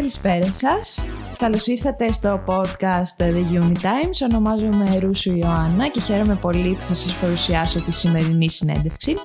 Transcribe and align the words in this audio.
Καλησπέρα 0.00 0.52
σας. 0.52 1.04
Καλώς 1.38 1.66
ήρθατε 1.66 2.12
στο 2.12 2.44
podcast 2.46 3.22
The 3.22 3.60
Unitimes. 3.60 4.28
Ονομάζομαι 4.30 4.98
Ρούσου 4.98 5.36
Ιωάννα 5.36 5.88
και 5.88 6.00
χαίρομαι 6.00 6.34
πολύ 6.34 6.74
που 6.74 6.80
θα 6.80 6.94
σας 6.94 7.14
παρουσιάσω 7.14 7.80
τη 7.80 7.92
σημερινή 7.92 8.50
συνέντευξη. 8.50 9.16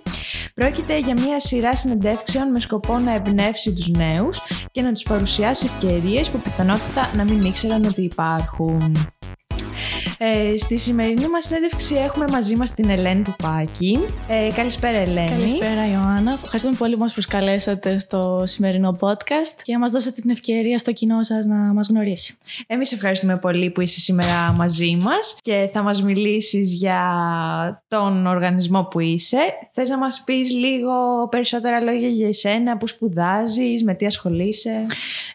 Πρόκειται 0.54 1.00
για 1.00 1.14
μια 1.20 1.40
σειρά 1.40 1.76
συνεντεύξεων 1.76 2.52
με 2.52 2.60
σκοπό 2.60 2.98
να 2.98 3.14
εμπνεύσει 3.14 3.74
τους 3.74 3.88
νέους 3.88 4.42
και 4.72 4.82
να 4.82 4.92
τους 4.92 5.04
παρουσιάσει 5.04 5.66
ευκαιρίες 5.66 6.30
που 6.30 6.38
πιθανότητα 6.38 7.12
να 7.16 7.24
μην 7.24 7.44
ήξεραν 7.44 7.86
ότι 7.86 8.02
υπάρχουν. 8.02 9.10
Ε, 10.18 10.58
στη 10.58 10.78
σημερινή 10.78 11.28
μας 11.28 11.46
συνέντευξη 11.46 11.96
έχουμε 11.96 12.26
μαζί 12.32 12.56
μας 12.56 12.74
την 12.74 12.90
Ελένη 12.90 13.22
Πουπάκη. 13.22 14.00
Ε, 14.28 14.52
καλησπέρα 14.54 14.98
Ελένη. 14.98 15.30
Καλησπέρα 15.30 15.92
Ιωάννα. 15.92 16.32
Ευχαριστούμε 16.32 16.76
πολύ 16.78 16.94
που 16.94 17.00
μας 17.00 17.14
προσκαλέσατε 17.14 17.98
στο 17.98 18.44
σημερινό 18.46 18.98
podcast 19.00 19.62
και 19.64 19.74
να 19.74 19.80
μας 19.80 19.92
δώσετε 19.92 20.22
την 20.22 20.30
ευκαιρία 20.30 20.78
στο 20.78 20.92
κοινό 20.92 21.24
σας 21.24 21.46
να 21.46 21.56
μας 21.56 21.88
γνωρίσει. 21.88 22.38
Εμείς 22.68 22.92
ευχαριστούμε 22.92 23.38
πολύ 23.38 23.70
που 23.70 23.82
είσαι 23.82 24.00
σήμερα 24.00 24.54
μαζί 24.58 24.98
μας 25.02 25.38
και 25.42 25.70
θα 25.74 25.82
μας 25.82 26.04
μιλήσεις 26.04 26.74
για 26.74 27.02
τον 27.88 28.28
οργανισμό 28.28 28.84
που 28.84 29.00
είσαι. 29.00 29.40
Θες 29.72 29.90
να 29.90 29.98
μας 29.98 30.24
πεις 30.26 30.52
λίγο 30.52 31.28
περισσότερα 31.30 31.80
λόγια 31.80 32.10
για 32.10 32.28
εσένα, 32.28 32.78
που 32.78 32.88
σπουδάζεις, 32.88 33.84
με 33.84 33.94
τι 33.94 34.06
ασχολείσαι; 34.06 34.86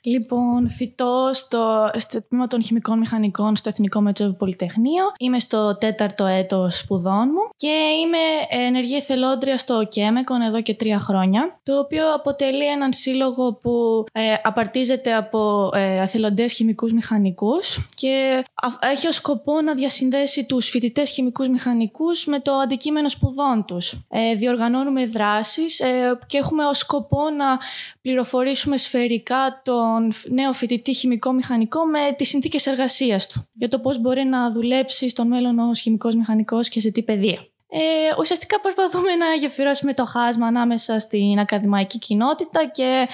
Λοιπόν, 0.02 0.70
φοιτώ 0.70 1.30
στο, 1.32 1.90
στο 1.94 2.20
τμήμα 2.28 2.46
των 2.46 2.62
χημικών 2.62 2.98
μηχανικών 2.98 3.56
στο 3.56 3.68
Εθνικό 3.68 4.00
Μετσόβιο 4.00 4.34
Πολυτεχνείο. 4.34 5.04
Είμαι 5.18 5.38
στο 5.38 5.76
τέταρτο 5.76 6.24
έτος 6.26 6.78
σπουδών 6.78 7.28
μου 7.32 7.50
και 7.56 7.76
είμαι 8.02 8.62
ενεργή 8.66 8.96
εθελόντρια 8.96 9.56
στο 9.56 9.84
Κέμεκον 9.88 10.40
εδώ 10.40 10.62
και 10.62 10.74
τρία 10.74 10.98
χρόνια, 10.98 11.60
το 11.62 11.78
οποίο 11.78 12.14
αποτελεί 12.14 12.66
έναν 12.66 12.92
σύλλογο 12.92 13.52
που 13.52 14.04
ε, 14.12 14.20
απαρτίζεται 14.42 15.14
από 15.14 15.70
ε, 15.74 16.02
εθελοντές 16.02 16.52
χημικούς 16.52 16.92
μηχανικούς 16.92 17.86
και 17.94 18.44
έχει 18.92 19.06
ως 19.06 19.14
σκοπό 19.14 19.60
να 19.60 19.74
διασυνδέσει 19.74 20.44
τους 20.46 20.68
φοιτητές 20.68 21.10
χημικούς 21.10 21.48
μηχανικούς 21.48 22.24
με 22.26 22.40
το 22.40 22.52
αντικείμενο 22.52 23.08
σπουδών 23.08 23.64
τους. 23.66 24.06
Ε, 24.08 24.34
διοργανώνουμε 24.34 25.06
δράσεις 25.06 25.80
ε, 25.80 26.18
και 26.26 26.38
έχουμε 26.38 26.64
ως 26.64 26.78
σκοπό 26.78 27.30
να 27.36 27.58
πληροφορήσουμε 28.02 28.76
σφαιρικά 28.76 29.60
τον 29.90 30.12
νέο 30.34 30.52
φοιτητή 30.52 30.94
χημικό 30.94 31.32
μηχανικό 31.32 31.84
με 31.84 31.98
τις 32.16 32.28
συνθήκες 32.28 32.66
εργασίας 32.66 33.26
του 33.26 33.48
για 33.52 33.68
το 33.68 33.78
πώς 33.78 34.00
μπορεί 34.00 34.24
να 34.24 34.50
δουλέψει 34.50 35.08
στον 35.08 35.26
μέλλον 35.26 35.58
ως 35.58 35.80
χημικός 35.80 36.14
μηχανικός 36.14 36.68
και 36.68 36.80
σε 36.80 36.90
τι 36.90 37.02
παιδεία. 37.02 37.44
Ε, 37.72 37.78
ουσιαστικά 38.18 38.60
προσπαθούμε 38.60 39.14
να 39.14 39.34
γεφυρώσουμε 39.34 39.94
το 39.94 40.04
χάσμα 40.04 40.46
ανάμεσα 40.46 40.98
στην 40.98 41.38
ακαδημαϊκή 41.38 41.98
κοινότητα 41.98 42.66
και 42.66 43.08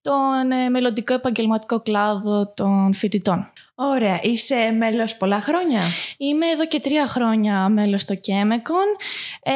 τον 0.00 0.50
ε, 0.50 0.68
μελλοντικό 0.68 1.14
επαγγελματικό 1.14 1.80
κλάδο 1.80 2.52
των 2.56 2.94
φοιτητών. 2.94 3.52
Ωραία. 3.82 4.18
Είσαι 4.22 4.74
μέλος 4.78 5.16
πολλά 5.16 5.40
χρόνια; 5.40 5.80
Είμαι 6.16 6.46
εδώ 6.46 6.66
και 6.66 6.80
τρία 6.80 7.06
χρόνια 7.06 7.68
μέλος 7.68 8.00
στο 8.00 8.14
Κέμεκον. 8.14 8.84
Ε, 9.42 9.52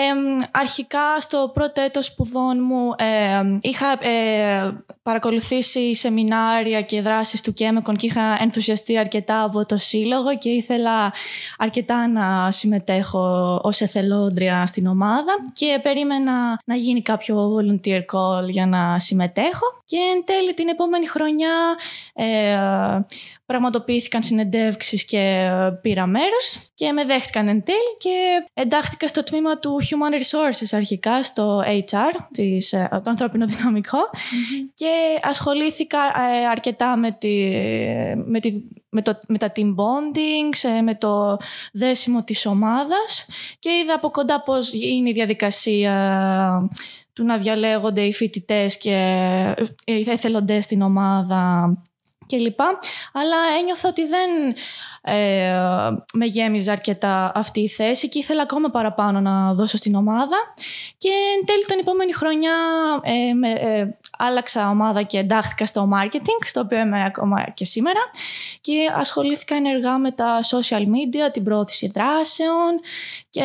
αρχικά 0.51 1.21
στο 1.21 1.51
πρώτο 1.55 1.81
έτος 1.81 2.05
σπουδών 2.05 2.59
μου 2.63 2.95
ε, 2.97 3.59
είχα 3.61 3.93
ε, 3.93 4.85
παρακολουθήσει 5.03 5.95
σεμινάρια 5.95 6.81
και 6.81 7.01
δράσεις 7.01 7.41
του 7.41 7.53
Κέμεκον 7.53 7.97
και 7.97 8.07
είχα 8.07 8.39
ενθουσιαστεί 8.41 8.99
αρκετά 8.99 9.43
από 9.43 9.67
το 9.67 9.77
σύλλογο 9.77 10.39
και 10.39 10.49
ήθελα 10.49 11.13
αρκετά 11.59 12.09
να 12.09 12.51
συμμετέχω 12.51 13.59
ως 13.63 13.81
εθελόντρια 13.81 14.67
στην 14.67 14.87
ομάδα 14.87 15.33
και 15.53 15.81
περίμενα 15.83 16.59
να 16.65 16.75
γίνει 16.75 17.03
κάποιο 17.03 17.57
volunteer 17.57 18.01
call 18.13 18.49
για 18.49 18.67
να 18.67 18.99
συμμετέχω 18.99 19.83
και 19.85 19.97
εν 19.97 20.25
τέλει 20.25 20.55
την 20.55 20.69
επόμενη 20.69 21.07
χρονιά 21.07 21.77
ε, 22.15 22.57
πραγματοποιήθηκαν 23.47 24.23
συνεντεύξεις 24.23 25.05
και 25.05 25.19
ε, 25.19 25.71
πήρα 25.83 26.07
μέρος 26.07 26.71
και 26.75 26.93
με 26.93 27.05
δέχτηκαν 27.05 27.49
εν 27.49 27.63
τέλει 27.65 27.97
και 27.99 28.47
εντάχθηκα 28.55 29.09
στο 29.09 29.25
τμήμα 29.25 29.59
του 29.59 29.81
Human 29.83 30.15
Resources 30.15 30.69
αρχικά, 30.73 31.23
στο 31.23 31.63
HR, 31.67 32.27
της, 32.33 32.73
ε, 32.73 32.89
το 33.05 33.11
ανθρώπινο 33.11 33.47
και 34.75 35.21
ασχολήθηκα 35.23 35.99
ε, 35.99 36.47
αρκετά 36.47 36.97
με, 36.97 37.11
τη, 37.11 37.35
με, 38.25 38.41
τη, 38.41 38.53
με, 38.89 39.03
το, 39.03 39.19
με 39.29 39.39
τα 39.39 39.53
team 39.57 39.75
bonding, 39.75 40.83
με 40.83 40.95
το 40.95 41.37
δέσιμο 41.73 42.25
της 42.25 42.47
ομάδας 42.47 43.27
και 43.59 43.71
είδα 43.71 43.95
από 43.95 44.11
κοντά 44.11 44.43
πώς 44.43 44.73
είναι 44.73 45.09
η 45.09 45.13
διαδικασία 45.13 45.93
του 47.15 47.25
να 47.25 47.37
διαλέγονται 47.37 48.01
οι 48.01 48.13
φοιτητές 48.13 48.79
και 48.79 48.97
οι 49.85 50.11
εθελοντές 50.11 50.65
στην 50.65 50.83
ομάδα 50.83 51.73
κλπ. 52.27 52.61
Αλλά 53.13 53.37
ένιωθα 53.61 53.89
ότι 53.89 54.07
δεν 54.07 54.55
ε, 55.03 55.51
με 56.13 56.25
γέμιζε 56.25 56.71
αρκετά 56.71 57.33
αυτή 57.35 57.61
η 57.61 57.69
θέση 57.69 58.09
και 58.09 58.19
ήθελα 58.19 58.43
ακόμα 58.43 58.71
παραπάνω 58.71 59.21
να 59.21 59.55
δώσω 59.55 59.77
στην 59.77 59.95
ομάδα. 59.95 60.37
Και 60.97 61.09
εν 61.09 61.47
τέλει 61.47 61.65
την 61.65 61.79
επόμενη 61.81 62.13
χρονιά 62.13 62.55
ε, 63.03 63.33
με, 63.33 63.51
ε, 63.51 63.99
άλλαξα 64.19 64.71
ομάδα 64.71 65.03
και 65.03 65.19
εντάχθηκα 65.19 65.67
στο 65.67 65.89
marketing, 65.95 66.45
στο 66.45 66.61
οποίο 66.61 66.79
είμαι 66.79 67.05
ακόμα 67.05 67.45
και 67.55 67.65
σήμερα. 67.65 68.01
Και 68.61 68.73
ασχολήθηκα 68.95 69.55
ενεργά 69.55 69.99
με 69.99 70.11
τα 70.11 70.41
social 70.43 70.83
media, 70.83 71.33
την 71.33 71.45
πρόθεση 71.45 71.93
δράσεων 71.95 72.81
και 73.31 73.43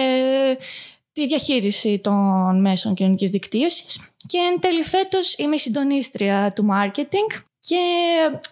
τη 1.19 1.27
διαχείριση 1.27 1.99
των 2.03 2.61
μέσων 2.61 2.93
κοινωνικής 2.93 3.31
δικτύωσης 3.31 4.13
και 4.27 4.37
εν 4.37 4.59
τέλει 4.59 4.83
φέτος 4.83 5.37
είμαι 5.37 5.55
η 5.55 5.57
συντονίστρια 5.57 6.51
του 6.55 6.67
marketing 6.71 7.43
και 7.59 7.75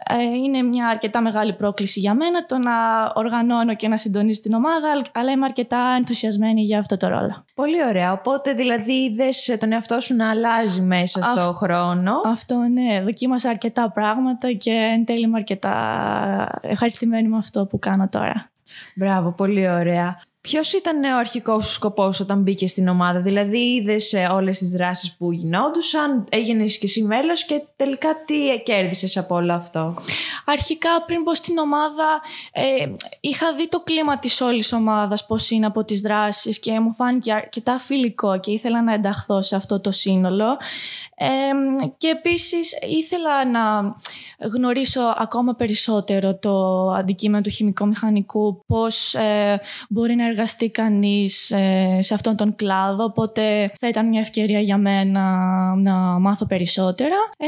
ε, 0.09 0.23
είναι 0.23 0.61
μια 0.61 0.88
αρκετά 0.88 1.22
μεγάλη 1.22 1.53
πρόκληση 1.53 2.00
για 2.00 2.13
μένα 2.13 2.45
το 2.45 2.57
να 2.57 2.73
οργανώνω 3.16 3.75
και 3.75 3.88
να 3.88 3.97
συντονίσω 3.97 4.41
την 4.41 4.53
ομάδα, 4.53 5.01
αλλά 5.13 5.31
είμαι 5.31 5.45
αρκετά 5.45 5.94
ενθουσιασμένη 5.97 6.61
για 6.61 6.79
αυτό 6.79 6.97
το 6.97 7.07
ρόλο. 7.07 7.45
Πολύ 7.53 7.85
ωραία. 7.85 8.11
Οπότε 8.11 8.53
δηλαδή 8.53 8.91
είδες 8.91 9.57
τον 9.59 9.72
εαυτό 9.72 10.00
σου 10.00 10.16
να 10.16 10.29
αλλάζει 10.29 10.81
μέσα 10.81 11.23
στο 11.23 11.53
χρόνο. 11.53 12.11
Αυτό 12.25 12.56
ναι. 12.56 13.01
Δοκίμασα 13.01 13.50
αρκετά 13.50 13.91
πράγματα 13.91 14.51
και 14.51 14.72
εν 14.72 15.06
τέλει 15.06 15.22
είμαι 15.22 15.38
αρκετά 15.38 16.59
ευχαριστημένη 16.61 17.27
με 17.27 17.38
αυτό 17.38 17.66
που 17.66 17.79
κάνω 17.79 18.09
τώρα. 18.09 18.51
Μπράβο, 18.95 19.31
πολύ 19.31 19.69
ωραία. 19.69 20.19
Ποιος 20.47 20.74
ήταν 20.74 21.03
ο 21.03 21.18
αρχικός 21.18 21.66
σου 21.66 21.72
σκοπός 21.72 22.19
όταν 22.19 22.41
μπήκε 22.41 22.68
στην 22.68 22.88
ομάδα, 22.88 23.22
Δηλαδή, 23.22 23.58
είδες 23.58 24.13
όλες 24.31 24.58
τις 24.58 24.69
δράσεις 24.69 25.16
που 25.18 25.31
γινόντουσαν, 25.31 26.25
έγινες 26.30 26.78
και 26.78 26.85
εσύ 26.85 27.02
μέλος 27.02 27.46
και 27.46 27.62
τελικά 27.75 28.09
τι 28.25 28.62
κέρδισες 28.63 29.18
από 29.18 29.36
όλο 29.36 29.53
αυτό; 29.53 29.96
Αρχικά, 30.46 30.90
πριν 31.06 31.24
πω 31.24 31.36
στην 31.36 31.57
ομάδα, 31.57 32.22
ε, 32.52 32.88
είχα 33.19 33.53
δει 33.53 33.68
το 33.69 33.80
κλίμα 33.80 34.19
της 34.19 34.41
όλης 34.41 34.74
ομάδας, 34.74 35.25
πώς 35.25 35.50
είναι 35.50 35.66
από 35.66 35.84
τις 35.84 36.02
δράσεις 36.02 36.59
και 36.59 36.80
μου 36.80 36.94
φάνηκε 36.94 37.34
αρκετά 37.34 37.78
φιλικό 37.80 38.40
και 38.40 38.52
ήθελα 38.52 38.84
να 38.84 38.94
ενταχθώ 38.94 39.41
σε 39.41 39.56
αυτό 39.56 39.80
το 39.80 39.91
σύνολο. 39.91 40.57
Ε, 41.16 41.28
και 41.97 42.07
επίσης 42.07 42.78
ήθελα 42.90 43.46
να 43.46 43.96
γνωρίσω 44.53 45.02
ακόμα 45.18 45.56
περισσότερο 45.56 46.36
το 46.36 46.88
αντικείμενο 46.90 47.44
του 47.44 47.50
χημικού 47.50 47.88
μηχανικού, 47.88 48.63
πώς 48.68 49.13
ε, 49.13 49.62
μπορεί 49.90 50.16
να 50.16 50.24
εργαστεί 50.24 50.36
κανείς 50.72 51.52
ε, 51.52 52.00
σε 52.02 52.14
αυτόν 52.14 52.36
τον 52.36 52.56
κλάδο, 52.56 53.03
οπότε 53.03 53.72
θα 53.80 53.88
ήταν 53.88 54.08
μια 54.08 54.20
ευκαιρία 54.20 54.59
για 54.59 54.78
μένα 54.78 55.22
να 55.75 55.94
μάθω 55.94 56.46
περισσότερα, 56.46 57.16
ε, 57.38 57.48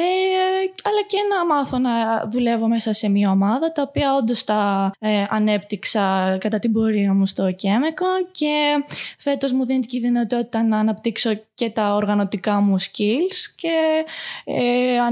αλλά 0.83 1.01
και 1.07 1.17
να 1.29 1.55
μάθω 1.55 1.77
να 1.77 1.91
δουλεύω 2.31 2.67
μέσα 2.67 2.93
σε 2.93 3.09
μια 3.09 3.29
ομάδα, 3.31 3.71
τα 3.71 3.81
οποία 3.87 4.15
όντως 4.15 4.43
τα 4.43 4.91
ε, 4.99 5.25
ανέπτυξα 5.29 6.37
κατά 6.39 6.59
την 6.59 6.71
πορεία 6.71 7.13
μου 7.13 7.25
στο 7.25 7.51
Κέμεκο 7.51 8.05
και 8.31 8.83
φέτος 9.17 9.51
μου 9.51 9.65
δίνει 9.65 9.85
τη 9.85 9.99
δυνατότητα 9.99 10.63
να 10.63 10.77
αναπτύξω 10.79 11.29
και 11.53 11.69
τα 11.69 11.93
οργανωτικά 11.93 12.59
μου 12.59 12.79
skills 12.79 13.53
και 13.55 14.05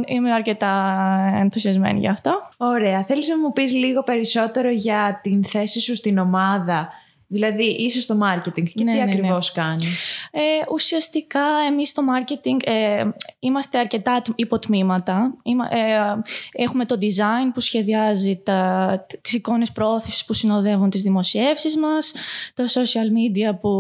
είμαι 0.05 0.33
αρκετά 0.33 1.03
ενθουσιασμένη 1.41 1.99
γι' 1.99 2.07
αυτό. 2.07 2.31
Ωραία. 2.57 3.03
Θέλεις 3.03 3.27
να 3.27 3.37
μου 3.39 3.53
πεις 3.53 3.71
λίγο 3.71 4.03
περισσότερο 4.03 4.69
για 4.69 5.19
την 5.23 5.45
θέση 5.45 5.79
σου 5.79 5.95
στην 5.95 6.17
ομάδα 6.17 6.89
Δηλαδή 7.29 7.63
είσαι 7.63 8.01
στο 8.01 8.17
marketing 8.23 8.51
και 8.53 8.61
ναι, 8.61 8.71
τι 8.73 8.83
ναι, 8.83 8.91
ναι. 8.93 9.01
ακριβώς 9.01 9.51
κάνεις; 9.51 10.11
Ε, 10.31 10.41
ουσιαστικά 10.71 11.45
εμείς 11.67 11.89
στο 11.89 12.03
marketing 12.15 12.57
ε, 12.63 13.03
είμαστε 13.39 13.77
αρκετά 13.77 14.21
υποτμήματα. 14.35 15.35
Ε, 15.69 15.97
έχουμε 16.51 16.85
το 16.85 16.97
design 17.01 17.51
που 17.53 17.59
σχεδιάζει 17.59 18.41
τα, 18.45 19.05
τις 19.21 19.33
εικόνες 19.33 19.71
προώθησης 19.71 20.25
που 20.25 20.33
συνοδεύουν 20.33 20.89
τις 20.89 21.01
δημοσιεύσεις 21.01 21.77
μας, 21.77 22.13
το 22.53 22.63
social 22.73 23.07
media 23.17 23.59
που 23.61 23.71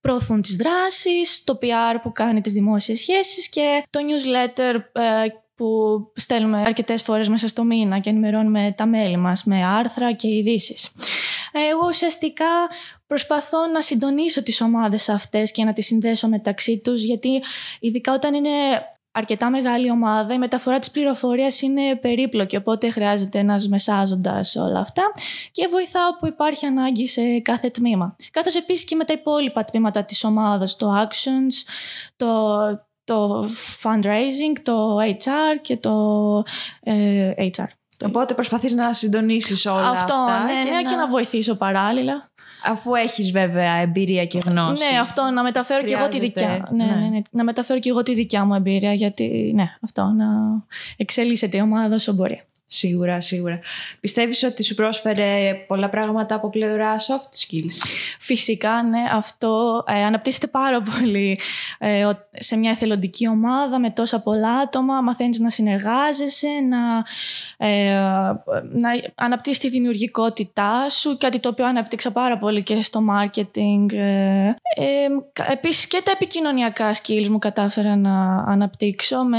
προωθούν 0.00 0.40
τις 0.40 0.56
δράσεις, 0.56 1.44
το 1.44 1.58
PR 1.62 2.00
που 2.02 2.12
κάνει 2.12 2.40
τις 2.40 2.52
δημόσιες 2.52 2.98
σχέσεις 2.98 3.48
και 3.48 3.84
το 3.90 4.00
newsletter 4.00 4.74
ε, 4.92 5.28
που 5.60 6.12
στέλνουμε 6.14 6.62
αρκετές 6.66 7.02
φορές 7.02 7.28
μέσα 7.28 7.48
στο 7.48 7.64
μήνα 7.64 7.98
και 7.98 8.10
ενημερώνουμε 8.10 8.74
τα 8.76 8.86
μέλη 8.86 9.16
μας 9.16 9.44
με 9.44 9.64
άρθρα 9.64 10.12
και 10.12 10.28
ειδήσεις. 10.28 10.90
Εγώ 11.52 11.86
ουσιαστικά 11.88 12.46
προσπαθώ 13.06 13.66
να 13.66 13.82
συντονίσω 13.82 14.42
τις 14.42 14.60
ομάδες 14.60 15.08
αυτές 15.08 15.52
και 15.52 15.64
να 15.64 15.72
τις 15.72 15.86
συνδέσω 15.86 16.28
μεταξύ 16.28 16.78
τους 16.78 17.02
γιατί 17.02 17.42
ειδικά 17.80 18.12
όταν 18.12 18.34
είναι 18.34 18.50
αρκετά 19.12 19.50
μεγάλη 19.50 19.90
ομάδα, 19.90 20.34
η 20.34 20.38
μεταφορά 20.38 20.78
της 20.78 20.90
πληροφορίας 20.90 21.62
είναι 21.62 21.96
περίπλοκη, 21.96 22.56
οπότε 22.56 22.90
χρειάζεται 22.90 23.38
ένας 23.38 23.68
μεσάζοντας 23.68 24.56
όλα 24.56 24.80
αυτά 24.80 25.02
και 25.52 25.68
βοηθάω 25.70 26.16
που 26.18 26.26
υπάρχει 26.26 26.66
ανάγκη 26.66 27.06
σε 27.06 27.38
κάθε 27.38 27.70
τμήμα. 27.70 28.16
Καθώς 28.30 28.54
επίσης 28.54 28.84
και 28.84 28.94
με 28.94 29.04
τα 29.04 29.12
υπόλοιπα 29.12 29.64
τμήματα 29.64 30.04
της 30.04 30.24
ομάδας, 30.24 30.76
το 30.76 31.06
actions, 31.06 31.70
το, 32.16 32.56
το 33.04 33.48
fundraising, 33.82 34.58
το 34.62 34.96
HR 35.00 35.58
και 35.60 35.76
το 35.76 36.42
ε, 36.80 37.32
HR. 37.36 37.79
Οπότε 38.04 38.34
προσπαθείς 38.34 38.72
να 38.72 38.92
συντονίσεις 38.92 39.66
όλα 39.66 39.88
Αυτό, 39.88 40.14
αυτά. 40.14 40.44
ναι, 40.44 40.62
και 40.62 40.70
ναι, 40.70 40.76
να... 40.76 40.82
και 40.82 40.94
να 40.94 41.08
βοηθήσω 41.08 41.54
παράλληλα. 41.54 42.28
Αφού 42.64 42.94
έχεις 42.94 43.30
βέβαια 43.30 43.72
εμπειρία 43.72 44.26
και 44.26 44.38
γνώση. 44.46 44.92
Ναι, 44.92 45.00
αυτό 45.00 45.22
να 45.22 45.42
μεταφέρω 45.42 45.84
και 45.84 45.94
εγώ 45.94 46.08
τη 46.08 46.18
δικιά. 46.20 46.46
Χρειάζεται, 46.46 46.74
Ναι, 46.74 46.84
ναι. 46.84 46.94
ναι, 46.94 47.08
ναι, 47.08 47.20
να 47.30 47.44
μεταφέρω 47.44 47.78
και 47.78 47.88
εγώ 47.88 48.02
τη 48.02 48.14
δικιά 48.14 48.44
μου 48.44 48.54
εμπειρία, 48.54 48.92
γιατί 48.92 49.52
ναι, 49.54 49.76
αυτό 49.80 50.02
να 50.02 50.26
εξελίσσεται 50.96 51.56
η 51.56 51.60
ομάδα 51.60 51.94
όσο 51.94 52.12
μπορεί. 52.12 52.42
Σίγουρα, 52.72 53.20
σίγουρα. 53.20 53.58
Πιστεύεις 54.00 54.42
ότι 54.42 54.62
σου 54.64 54.74
πρόσφερε 54.74 55.54
πολλά 55.66 55.88
πράγματα 55.88 56.34
από 56.34 56.50
πλευρά 56.50 56.96
soft 56.98 57.36
skills; 57.38 57.88
Φυσικά, 58.18 58.82
ναι, 58.82 58.98
αυτό 59.12 59.84
ε, 59.86 60.04
αναπτύσσεται 60.04 60.46
πάρα 60.46 60.80
πολύ 60.82 61.38
ε, 61.78 62.04
ο- 62.04 62.26
σε 62.38 62.56
μια 62.56 62.70
εθελοντική 62.70 63.28
ομάδα 63.28 63.78
με 63.78 63.90
τόσα 63.90 64.20
πολλά 64.22 64.52
άτομα. 64.52 65.00
Μαθαίνεις 65.00 65.38
να 65.38 65.50
συνεργάζεσαι, 65.50 66.48
να, 66.68 67.04
ε, 67.66 67.94
να 68.72 68.90
αναπτύσσεις 69.14 69.58
τη 69.58 69.68
δημιουργικότητά 69.68 70.90
σου, 70.90 71.16
κάτι 71.18 71.38
το 71.38 71.48
οποίο 71.48 71.66
αναπτύξα 71.66 72.10
πάρα 72.12 72.38
πολύ 72.38 72.62
και 72.62 72.82
στο 72.82 73.00
marketing. 73.10 73.92
Ε, 73.92 74.46
ε, 74.46 74.54
κα- 75.32 75.50
επίσης 75.52 75.86
και 75.86 76.00
τα 76.04 76.10
επικοινωνιακά 76.14 76.94
skills 76.94 77.28
μου 77.28 77.38
κατάφερα 77.38 77.96
να 77.96 78.34
αναπτύξω 78.36 79.22
με 79.24 79.38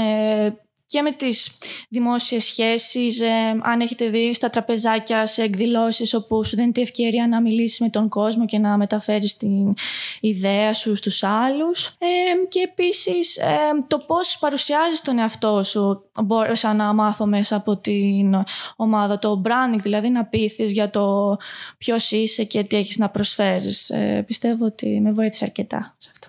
και 0.92 1.02
με 1.02 1.12
τις 1.12 1.50
δημόσιες 1.88 2.44
σχέσεις, 2.44 3.20
ε, 3.20 3.58
αν 3.62 3.80
έχετε 3.80 4.08
δει 4.08 4.34
στα 4.34 4.50
τραπεζάκια 4.50 5.26
σε 5.26 5.42
εκδηλώσεις 5.42 6.14
όπου 6.14 6.44
σου 6.44 6.56
δίνει 6.56 6.72
τη 6.72 6.80
ευκαιρία 6.80 7.28
να 7.28 7.40
μιλήσεις 7.40 7.80
με 7.80 7.88
τον 7.88 8.08
κόσμο 8.08 8.46
και 8.46 8.58
να 8.58 8.76
μεταφέρεις 8.76 9.36
την 9.36 9.74
ιδέα 10.20 10.74
σου 10.74 10.94
στους 10.94 11.22
άλλους. 11.22 11.86
Ε, 11.86 12.06
και 12.48 12.60
επίσης 12.70 13.36
ε, 13.36 13.56
το 13.86 13.98
πώς 13.98 14.38
παρουσιάζεις 14.40 15.00
τον 15.00 15.18
εαυτό 15.18 15.62
σου 15.62 16.04
μπόρεσα 16.22 16.74
να 16.74 16.92
μάθω 16.92 17.26
μέσα 17.26 17.56
από 17.56 17.76
την 17.76 18.34
ομάδα, 18.76 19.18
το 19.18 19.42
branding, 19.44 19.80
δηλαδή 19.82 20.08
να 20.08 20.24
πείθεις 20.24 20.72
για 20.72 20.90
το 20.90 21.36
ποιος 21.78 22.10
είσαι 22.10 22.44
και 22.44 22.64
τι 22.64 22.76
έχεις 22.76 22.98
να 22.98 23.08
προσφέρεις. 23.08 23.90
Ε, 23.90 24.24
πιστεύω 24.26 24.64
ότι 24.64 25.00
με 25.00 25.12
βοήθησε 25.12 25.44
αρκετά 25.44 25.94
σε 25.98 26.08
αυτό. 26.12 26.21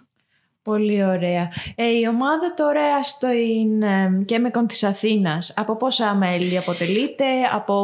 Πολύ 0.64 1.04
ωραία. 1.04 1.52
Ε, 1.76 1.86
η 1.86 2.08
ομάδα 2.08 2.54
τώρα 2.54 3.04
στο 3.04 3.28
Κέμεκον 4.26 4.68
της 4.68 4.84
Αθήνας, 4.84 5.54
από 5.58 5.76
πόσα 5.76 6.14
μέλη 6.16 6.58
αποτελείται, 6.58 7.26
από 7.54 7.76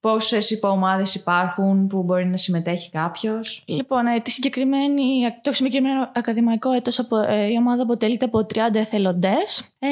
πόσες 0.00 0.50
υποομάδες 0.50 1.14
υπάρχουν 1.14 1.86
που 1.86 2.02
μπορεί 2.02 2.26
να 2.26 2.36
συμμετέχει 2.36 2.90
κάποιος; 2.90 3.62
Λοιπόν, 3.66 4.06
ε, 4.06 4.20
τη 4.20 4.30
συγκεκριμένη, 4.30 5.02
το 5.42 5.52
συγκεκριμένο 5.52 6.10
ακαδημαϊκό 6.14 6.72
έτος 6.72 6.98
απο- 6.98 7.24
ε, 7.28 7.46
η 7.46 7.56
ομάδα 7.58 7.82
αποτελείται 7.82 8.24
από 8.24 8.46
30 8.46 8.78
εθελοντές. 8.78 9.74
Ε, 9.78 9.88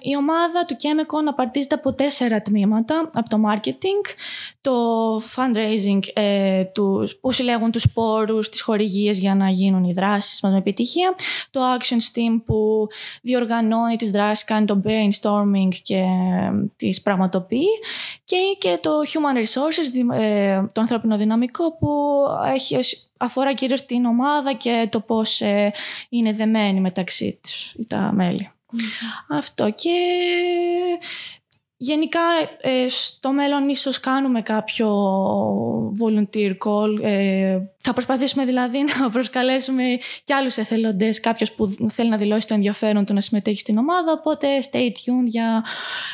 η 0.00 0.16
ομάδα 0.16 0.64
του 0.66 0.74
Chemicon 0.74 1.28
απαρτίζεται 1.28 1.74
από 1.74 1.92
τέσσερα 1.92 2.42
τμήματα, 2.42 3.10
από 3.12 3.28
το 3.28 3.36
marketing, 3.50 4.14
το 4.60 4.72
fundraising 5.16 6.00
ε, 6.14 6.64
τους, 6.64 7.16
που 7.16 7.32
συλλέγουν 7.32 7.70
τους 7.70 7.92
πόρους, 7.92 8.48
τις 8.48 8.60
χορηγίες 8.62 9.18
για 9.18 9.34
να 9.34 9.48
γίνουν 9.48 9.84
οι 9.84 9.92
δράσεις 9.92 10.40
μας 10.42 10.52
με 10.52 10.58
επιτυχία, 10.58 11.14
το 11.50 11.60
action 11.78 12.16
team 12.18 12.42
που 12.46 12.86
διοργανώνει 13.22 13.96
τις 13.96 14.10
δράσεις, 14.10 14.44
κάνει 14.44 14.66
το 14.66 14.80
brainstorming 14.84 15.68
και 15.82 15.96
ε, 15.96 16.50
τις 16.76 17.02
πραγματοποιεί 17.02 17.68
και, 18.24 18.36
και 18.58 18.78
το 18.80 18.90
human 18.90 19.39
resources, 19.40 19.90
δη- 19.92 20.06
ε, 20.12 20.62
το 20.72 20.80
ανθρώπινο 20.80 21.16
δυναμικό 21.16 21.76
που 21.76 21.88
έχει, 22.54 22.78
αφορά 23.16 23.52
κυρίως 23.54 23.86
την 23.86 24.04
ομάδα 24.04 24.52
και 24.52 24.88
το 24.90 25.00
πώς 25.00 25.40
ε, 25.40 25.72
είναι 26.08 26.32
δεμένοι 26.32 26.80
μεταξύ 26.80 27.40
τους 27.42 27.74
τα 27.86 28.10
μέλη. 28.14 28.50
Αυτό 29.28 29.70
και 29.70 29.90
γενικά 31.82 32.20
ε, 32.60 32.88
στο 32.88 33.32
μέλλον 33.32 33.68
ίσως 33.68 34.00
κάνουμε 34.00 34.42
κάποιο 34.42 34.88
volunteer 36.00 36.56
call. 36.64 37.02
ε, 37.02 37.58
θα 37.78 37.92
προσπαθήσουμε 37.92 38.44
δηλαδή 38.44 38.78
να 38.98 39.10
προσκαλέσουμε 39.10 39.82
και 40.24 40.34
άλλους 40.34 40.56
εθελοντές, 40.56 41.20
κάποιος 41.20 41.52
που 41.52 41.76
θέλει 41.90 42.10
να 42.10 42.16
δηλώσει 42.16 42.46
το 42.46 42.54
ενδιαφέρον 42.54 43.04
του 43.04 43.14
να 43.14 43.20
συμμετέχει 43.20 43.60
στην 43.60 43.78
ομάδα, 43.78 44.12
οπότε 44.12 44.46
stay 44.70 44.86
tuned 44.86 45.24
για, 45.24 45.64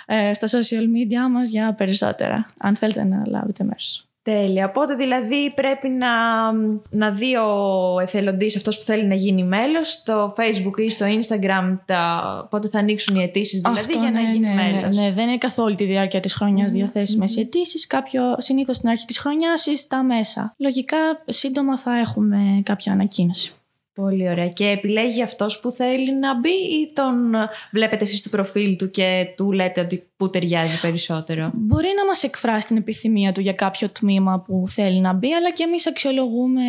ε, 0.06 0.34
στα 0.34 0.46
social 0.48 0.82
media 0.82 1.30
μας 1.30 1.50
για 1.50 1.74
περισσότερα, 1.74 2.52
αν 2.58 2.76
θέλετε 2.76 3.04
να 3.04 3.22
λάβετε 3.26 3.64
μέρος. 3.64 4.06
Τέλεια. 4.26 4.67
Οπότε 4.69 4.94
δηλαδή 4.94 5.52
πρέπει 5.55 5.88
να, 5.88 6.08
να 6.90 7.11
δει 7.11 7.37
ο 7.37 8.00
εθελοντής 8.00 8.56
αυτός 8.56 8.78
που 8.78 8.84
θέλει 8.84 9.06
να 9.06 9.14
γίνει 9.14 9.44
μέλος 9.44 9.93
στο 9.93 10.34
facebook 10.38 10.78
ή 10.78 10.90
στο 10.90 11.06
instagram 11.06 11.78
τα, 11.84 12.46
πότε 12.50 12.69
θα 12.69 12.78
ανοίξουν 12.78 13.17
οι 13.17 13.23
αιτήσεις 13.23 13.61
δηλαδή 13.61 13.81
Αυτό, 13.81 13.99
για 13.99 14.11
να 14.11 14.20
ναι, 14.20 14.32
γίνει 14.32 14.46
ναι, 14.46 14.55
μέλος. 14.55 14.96
Ναι, 14.96 15.02
ναι, 15.02 15.12
δεν 15.12 15.28
είναι 15.28 15.38
καθ' 15.38 15.58
όλη 15.58 15.75
τη 15.76 15.84
διάρκεια 15.84 16.20
της 16.20 16.34
χρονιάς 16.34 16.73
διαθέσιμες 16.73 17.37
οι 17.37 17.40
αιτήσεις. 17.40 17.87
Κάποιο 17.87 18.23
συνήθως 18.38 18.76
στην 18.76 18.88
αρχή 18.88 19.05
της 19.05 19.19
χρονιάς 19.19 19.67
ή 19.67 19.76
στα 19.76 20.02
μέσα. 20.02 20.55
Λογικά 20.58 20.96
σύντομα 21.26 21.79
θα 21.79 21.99
έχουμε 21.99 22.61
κάποια 22.64 22.93
ανακοίνωση. 22.93 23.52
Πολύ 23.96 24.29
ωραία. 24.29 24.49
Και 24.49 24.67
επιλέγει 24.67 25.22
αυτός 25.22 25.61
που 25.61 25.70
θέλει 25.70 26.19
να 26.19 26.38
μπει 26.38 26.49
ή 26.49 26.93
τον 26.93 27.34
βλέπετε 27.72 28.05
εσείς 28.05 28.19
στο 28.19 28.29
προφίλ 28.29 28.76
του 28.76 28.90
και 28.90 29.32
του 29.37 29.52
λέτε 29.52 29.81
ότι 29.81 30.08
που 30.16 30.30
ταιριάζει 30.30 30.80
περισσότερο. 30.80 31.50
Μπορεί 31.54 31.88
να 31.96 32.06
μας 32.06 32.22
εκφράσει 32.22 32.66
την 32.66 32.76
επιθυμία 32.76 33.32
του 33.32 33.40
για 33.40 33.52
κάποιο 33.52 33.88
τμήμα 33.88 34.40
που 34.40 34.62
θέλει 34.66 35.00
να 35.00 35.12
μπει, 35.12 35.34
αλλά 35.34 35.50
και 35.50 35.62
εμείς 35.62 35.86
αξιολογούμε, 35.86 36.62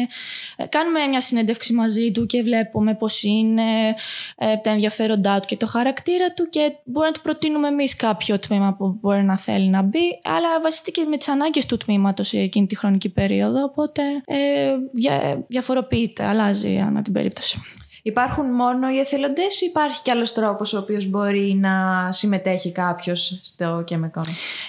ε, 0.55 0.65
κάνουμε 0.65 1.05
μια 1.05 1.21
συνέντευξη 1.21 1.73
μαζί 1.73 2.11
του 2.11 2.25
και 2.25 2.41
βλέπουμε 2.41 2.95
πώς 2.95 3.23
είναι, 3.23 3.95
ε, 4.37 4.55
τα 4.55 4.69
ενδιαφέροντά 4.69 5.39
του 5.39 5.47
και 5.47 5.57
το 5.57 5.67
χαρακτήρα 5.67 6.33
του 6.33 6.49
και 6.49 6.71
μπορεί 6.83 7.07
να 7.07 7.13
του 7.13 7.21
προτείνουμε 7.21 7.67
εμείς 7.67 7.95
κάποιο 7.95 8.39
τμήμα 8.39 8.75
που 8.75 8.97
μπορεί 9.01 9.23
να 9.23 9.37
θέλει 9.37 9.69
να 9.69 9.81
μπει, 9.81 10.19
αλλά 10.23 10.61
βασιστεί 10.61 10.91
και 10.91 11.05
με 11.09 11.17
τις 11.17 11.27
ανάγκες 11.27 11.65
του 11.65 11.77
τμήματος 11.77 12.27
σε 12.27 12.39
εκείνη 12.39 12.67
τη 12.67 12.77
χρονική 12.77 13.09
περίοδο, 13.09 13.63
οπότε 13.63 14.01
ε, 14.25 14.75
δια, 14.93 15.45
διαφοροποιείται, 15.47 16.25
αλλάζει 16.25 16.77
ανά 16.77 17.01
την 17.01 17.13
περίπτωση. 17.13 17.59
Υπάρχουν 18.07 18.55
μόνο 18.55 18.89
οι 18.89 18.99
εθελοντές 18.99 19.61
ή 19.61 19.65
υπάρχει 19.65 20.01
κι 20.01 20.11
άλλος 20.11 20.33
τρόπος 20.33 20.73
ο 20.73 20.77
οποίος 20.77 21.05
μπορεί 21.09 21.57
να 21.61 21.71
συμμετέχει 22.11 22.71
κάποιος 22.71 23.39
στο 23.43 23.83
Chemicon; 23.91 24.21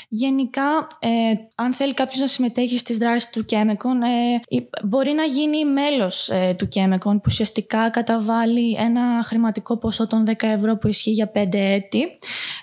Γενικά, 0.09 0.87
ε, 0.99 1.09
αν 1.55 1.73
θέλει 1.73 1.95
κάποιος 1.95 2.21
να 2.21 2.27
συμμετέχει 2.27 2.79
στις 2.79 2.97
δράσεις 2.99 3.31
του 3.31 3.45
Chemicon, 3.51 3.99
ε, 4.05 4.57
η- 4.57 4.69
μπορεί 4.85 5.13
να 5.13 5.23
γίνει 5.25 5.65
μέλος 5.65 6.29
ε, 6.29 6.55
του 6.59 6.69
Chemicon, 6.75 6.99
που 7.15 7.21
ουσιαστικά 7.27 7.91
καταβάλει 7.91 8.77
ένα 8.79 9.23
χρηματικό 9.25 9.77
ποσό 9.77 10.07
των 10.07 10.25
10 10.27 10.33
ευρώ 10.49 10.77
που 10.77 10.89
ισχύει 10.89 11.11
για 11.11 11.31
5 11.35 11.59
έτη 11.59 12.01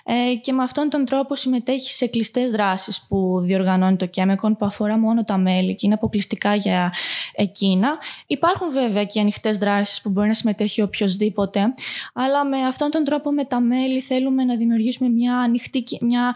ε, 0.04 0.34
και 0.34 0.52
με 0.52 0.62
αυτόν 0.62 0.88
τον 0.88 1.04
τρόπο 1.04 1.34
συμμετέχει 1.34 1.90
σε 1.92 2.06
κλειστές 2.06 2.50
δράσεις 2.50 3.00
που 3.08 3.40
διοργανώνει 3.40 3.96
το 3.96 4.08
Chemicon 4.16 4.52
που 4.58 4.64
αφορά 4.66 4.98
μόνο 4.98 5.24
τα 5.24 5.36
μέλη 5.36 5.74
και 5.74 5.86
είναι 5.86 5.94
αποκλειστικά 5.94 6.54
για 6.54 6.92
εκείνα. 7.34 7.88
Υπάρχουν 8.26 8.70
βέβαια 8.72 9.04
και 9.04 9.20
ανοιχτές 9.20 9.58
δράσεις 9.58 10.00
που 10.00 10.10
μπορεί 10.10 10.28
να 10.28 10.34
συμμετέχει 10.34 10.64
οποιοδήποτε, 10.82 11.74
αλλά 12.14 12.44
με 12.44 12.62
αυτόν 12.62 12.90
τον 12.90 13.04
τρόπο 13.04 13.32
με 13.32 13.44
τα 13.44 13.60
μέλη 13.60 14.00
θέλουμε 14.00 14.44
να 14.44 14.56
δημιουργήσουμε 14.56 15.08
μια 15.08 15.36
ανοιχτή, 15.38 15.82
κι- 15.82 16.02
μια 16.02 16.34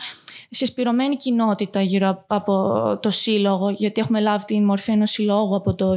συσπηρωμένη 0.51 1.17
κοινότητα 1.17 1.81
γύρω 1.81 2.25
από 2.27 2.99
το 3.03 3.11
σύλλογο, 3.11 3.71
γιατί 3.71 4.01
έχουμε 4.01 4.21
λάβει 4.21 4.45
την 4.45 4.65
μορφή 4.65 4.93
ενός 4.93 5.11
συλλόγου 5.11 5.57
από 5.57 5.75
το 5.75 5.97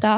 2017 0.00 0.08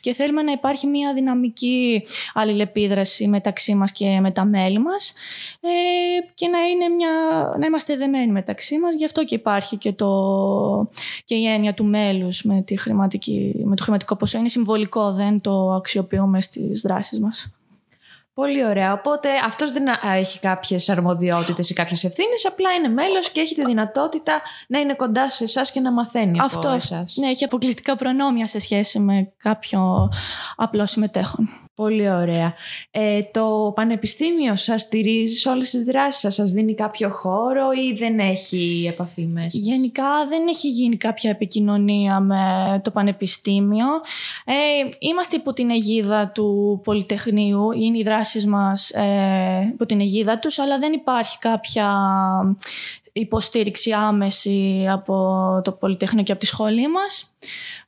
και 0.00 0.12
θέλουμε 0.12 0.42
να 0.42 0.52
υπάρχει 0.52 0.86
μια 0.86 1.14
δυναμική 1.14 2.02
αλληλεπίδραση 2.34 3.28
μεταξύ 3.28 3.74
μας 3.74 3.92
και 3.92 4.20
με 4.20 4.30
τα 4.30 4.44
μέλη 4.44 4.78
μας 4.78 5.14
ε, 5.60 5.68
και 6.34 6.48
να, 6.48 6.58
είναι 6.58 6.88
μια, 6.88 7.10
να 7.58 7.66
είμαστε 7.66 7.96
δεμένοι 7.96 8.32
μεταξύ 8.32 8.78
μας. 8.78 8.94
Γι' 8.94 9.04
αυτό 9.04 9.24
και 9.24 9.34
υπάρχει 9.34 9.76
και, 9.76 9.92
το, 9.92 10.10
και 11.24 11.34
η 11.34 11.46
έννοια 11.46 11.74
του 11.74 11.84
μέλους 11.84 12.42
με, 12.42 12.62
τη 12.62 12.76
χρηματική, 12.76 13.54
με 13.64 13.76
το 13.76 13.82
χρηματικό 13.82 14.16
ποσό. 14.16 14.38
Είναι 14.38 14.48
συμβολικό, 14.48 15.12
δεν 15.12 15.40
το 15.40 15.72
αξιοποιούμε 15.72 16.40
στις 16.40 16.80
δράσεις 16.80 17.20
μας. 17.20 17.54
Πολύ 18.34 18.64
ωραία. 18.64 18.92
Οπότε 18.92 19.28
αυτός 19.44 19.72
δεν 19.72 19.88
α, 19.88 20.12
έχει 20.16 20.38
κάποιες 20.38 20.88
αρμοδιότητες 20.88 21.70
ή 21.70 21.74
κάποιες 21.74 22.04
ευθύνες, 22.04 22.46
απλά 22.46 22.72
είναι 22.72 22.88
μέλος 22.88 23.30
και 23.30 23.40
έχει 23.40 23.54
τη 23.54 23.64
δυνατότητα 23.64 24.42
να 24.68 24.78
είναι 24.78 24.94
κοντά 24.94 25.28
σε 25.28 25.44
εσάς 25.44 25.70
και 25.72 25.80
να 25.80 25.92
μαθαίνει 25.92 26.38
από 26.40 26.44
Αυτό 26.44 26.68
εσάς. 26.68 27.16
ναι, 27.16 27.26
έχει 27.28 27.44
αποκλειστικά 27.44 27.96
προνόμια 27.96 28.46
σε 28.46 28.58
σχέση 28.58 28.98
με 28.98 29.32
κάποιο 29.36 30.08
απλό 30.56 30.86
συμμετέχον. 30.86 31.48
Πολύ 31.74 32.10
ωραία. 32.10 32.54
Ε, 32.90 33.22
το 33.22 33.72
πανεπιστήμιο 33.74 34.56
σας 34.56 34.80
στηρίζει 34.82 35.34
σε 35.34 35.48
όλες 35.48 35.70
τις 35.70 35.84
δράσεις 35.84 36.20
σας, 36.20 36.34
σας 36.34 36.52
δίνει 36.52 36.74
κάποιο 36.74 37.08
χώρο 37.08 37.70
ή 37.72 37.94
δεν 37.96 38.18
έχει 38.18 38.86
επαφή 38.88 39.26
μέσα; 39.26 39.58
Γενικά 39.58 40.26
δεν 40.28 40.46
έχει 40.48 40.68
γίνει 40.68 40.96
κάποια 40.96 41.30
επικοινωνία 41.30 42.20
με 42.20 42.80
το 42.84 42.90
Πανεπιστήμιο. 42.90 43.86
Ε, 44.44 44.52
είμαστε 44.98 45.36
υπό 45.36 45.52
την 45.52 45.70
αιγίδα 45.70 46.28
του 46.28 46.80
Πολυτεχνείου, 46.84 47.72
είναι 47.72 47.98
η 47.98 48.02
δράση 48.02 48.23
δράσεις 48.24 48.46
μας 48.46 48.90
ε, 48.90 49.70
υπό 49.72 49.86
την 49.86 50.00
αιγίδα 50.00 50.38
τους, 50.38 50.58
αλλά 50.58 50.78
δεν 50.78 50.92
υπάρχει 50.92 51.38
κάποια 51.38 51.88
υποστήριξη 53.12 53.92
άμεση 53.92 54.86
από 54.90 55.14
το 55.64 55.72
Πολυτεχνείο 55.72 56.22
και 56.22 56.32
από 56.32 56.40
τη 56.40 56.46
σχολή 56.46 56.88
μας. 56.88 57.36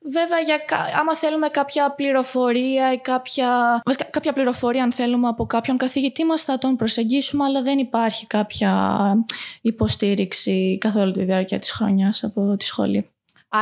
Βέβαια, 0.03 0.39
για, 0.39 0.65
άμα 1.01 1.15
θέλουμε 1.17 1.49
κάποια 1.49 1.95
πληροφορία 1.95 2.93
ή 2.93 2.99
κάποια, 2.99 3.83
κάποια 4.11 4.33
πληροφορία 4.33 4.83
αν 4.83 4.93
θέλουμε 4.93 5.29
από 5.29 5.47
κάποιον 5.47 5.77
καθηγητή 5.77 6.25
μας 6.25 6.43
θα 6.43 6.59
τον 6.59 6.77
προσεγγίσουμε, 6.77 7.45
αλλά 7.45 7.63
δεν 7.63 7.79
υπάρχει 7.79 8.27
κάποια 8.27 9.01
υποστήριξη 9.61 10.79
καθ' 10.81 10.97
όλη 10.97 11.13
τη 11.13 11.25
διάρκεια 11.25 11.59
της 11.59 11.73
χρονιάς 11.73 12.25
από 12.25 12.57
τη 12.57 12.65
σχολή. 12.65 13.11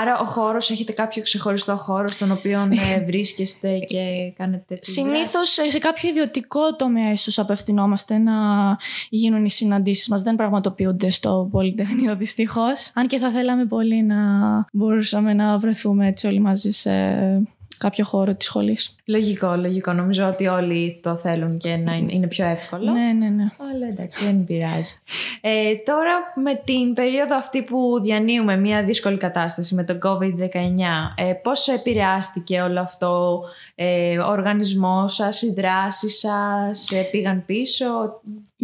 Άρα 0.00 0.18
ο 0.18 0.24
χώρος, 0.24 0.70
έχετε 0.70 0.92
κάποιο 0.92 1.22
ξεχωριστό 1.22 1.76
χώρο 1.76 2.08
στον 2.08 2.30
οποίο 2.30 2.68
ε, 2.94 3.04
βρίσκεστε 3.06 3.78
και 3.78 4.32
κάνετε 4.36 4.74
τις 4.74 4.92
Συνήθως 4.92 5.58
σε 5.68 5.78
κάποιο 5.78 6.08
ιδιωτικό 6.08 6.76
τομέα 6.76 7.12
ίσως 7.12 7.38
απευθυνόμαστε 7.38 8.18
να 8.18 8.32
γίνουν 9.08 9.44
οι 9.44 9.50
συναντήσεις 9.50 10.08
μας. 10.08 10.22
Δεν 10.22 10.36
πραγματοποιούνται 10.36 11.10
στο 11.10 11.48
Πολυτεχνείο 11.50 12.16
δυστυχώς. 12.24 12.90
Αν 12.94 13.06
και 13.06 13.18
θα 13.18 13.30
θέλαμε 13.30 13.64
πολύ 13.64 14.02
να 14.02 14.16
μπορούσαμε 14.72 15.34
να 15.34 15.58
βρεθούμε 15.58 16.06
έτσι 16.06 16.26
όλοι 16.26 16.40
μαζί 16.40 16.70
σε 16.70 16.90
κάποιο 17.78 18.04
χώρο 18.04 18.34
της 18.34 18.46
σχολής. 18.46 18.96
Λογικό, 19.06 19.52
λογικό. 19.56 19.92
Νομίζω 19.92 20.26
ότι 20.26 20.46
όλοι 20.46 21.00
το 21.02 21.16
θέλουν 21.16 21.58
και 21.58 21.76
να 21.76 21.94
είναι 21.94 22.26
πιο 22.26 22.46
εύκολο. 22.46 22.92
Ναι, 22.92 23.12
ναι, 23.12 23.28
ναι. 23.28 23.44
Αλλά 23.72 23.86
εντάξει, 23.86 24.24
δεν 24.24 24.44
πειράζει. 24.44 24.94
Ε, 25.40 25.74
τώρα 25.74 26.12
με 26.42 26.54
την 26.64 26.94
περίοδο 26.94 27.36
αυτή 27.36 27.62
που 27.62 28.00
διανύουμε 28.02 28.56
μια 28.56 28.84
δύσκολη 28.84 29.16
κατάσταση 29.16 29.74
με 29.74 29.84
τον 29.84 29.98
COVID-19, 30.02 31.14
ε, 31.14 31.32
πώς 31.32 31.68
επηρεάστηκε 31.68 32.60
όλο 32.60 32.80
αυτό, 32.80 33.42
ε, 33.74 34.18
ο 34.18 34.28
οργανισμός 34.28 35.14
σας, 35.14 35.42
οι 35.42 35.52
δράσεις 35.52 36.18
σας, 36.18 36.90
ε, 36.90 37.08
πήγαν 37.10 37.44
πίσω; 37.46 37.86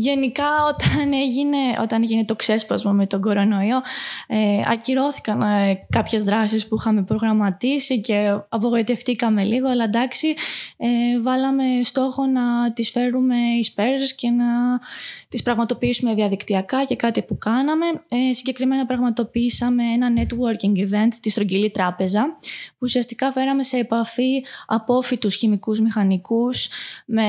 Γενικά 0.01 0.45
όταν 0.69 1.13
έγινε, 1.13 1.57
όταν 1.83 2.03
έγινε 2.03 2.25
το 2.25 2.37
ξέσπασμα 2.37 2.93
με 2.93 3.07
τον 3.07 3.21
κορονοϊό, 3.21 3.81
ε, 4.27 4.63
ακυρώθηκαν 4.67 5.43
ε, 5.43 5.87
κάποιες 5.91 6.25
δράσεις 6.25 6.69
που 6.69 6.77
είχαμε 6.79 7.03
προγραμματίσει 7.03 8.01
και 8.01 8.39
απογοητευτήκαμε 8.49 9.09
λίγο, 9.45 9.69
αλλά 9.69 9.85
εντάξει, 9.85 10.35
ε, 10.77 11.21
βάλαμε 11.21 11.65
στόχο 11.85 12.27
να 12.27 12.73
τις 12.73 12.91
φέρουμε 12.91 13.37
εις 13.59 13.73
πέρας 13.73 14.15
και 14.15 14.31
να 14.31 14.81
τις 15.29 15.43
πραγματοποιήσουμε 15.43 16.15
διαδικτυακά 16.15 16.85
και 16.85 16.97
κάτι 16.97 17.23
που 17.23 17.39
κάναμε. 17.39 17.87
Ε, 18.09 18.33
συγκεκριμένα 18.33 18.87
πραγματοποιήσαμε 18.87 19.85
ένα 19.85 20.09
networking 20.17 20.79
event 20.79 21.09
στη 21.13 21.31
Στρογγυλή 21.31 21.71
Τράπεζα 21.71 22.39
που 22.71 22.79
ουσιαστικά 22.79 23.33
φέραμε 23.33 23.63
σε 23.63 23.77
επαφή 23.77 24.45
απόφυτους 24.67 25.35
χημικούς 25.35 25.81
μηχανικούς 25.81 26.69
με 27.07 27.25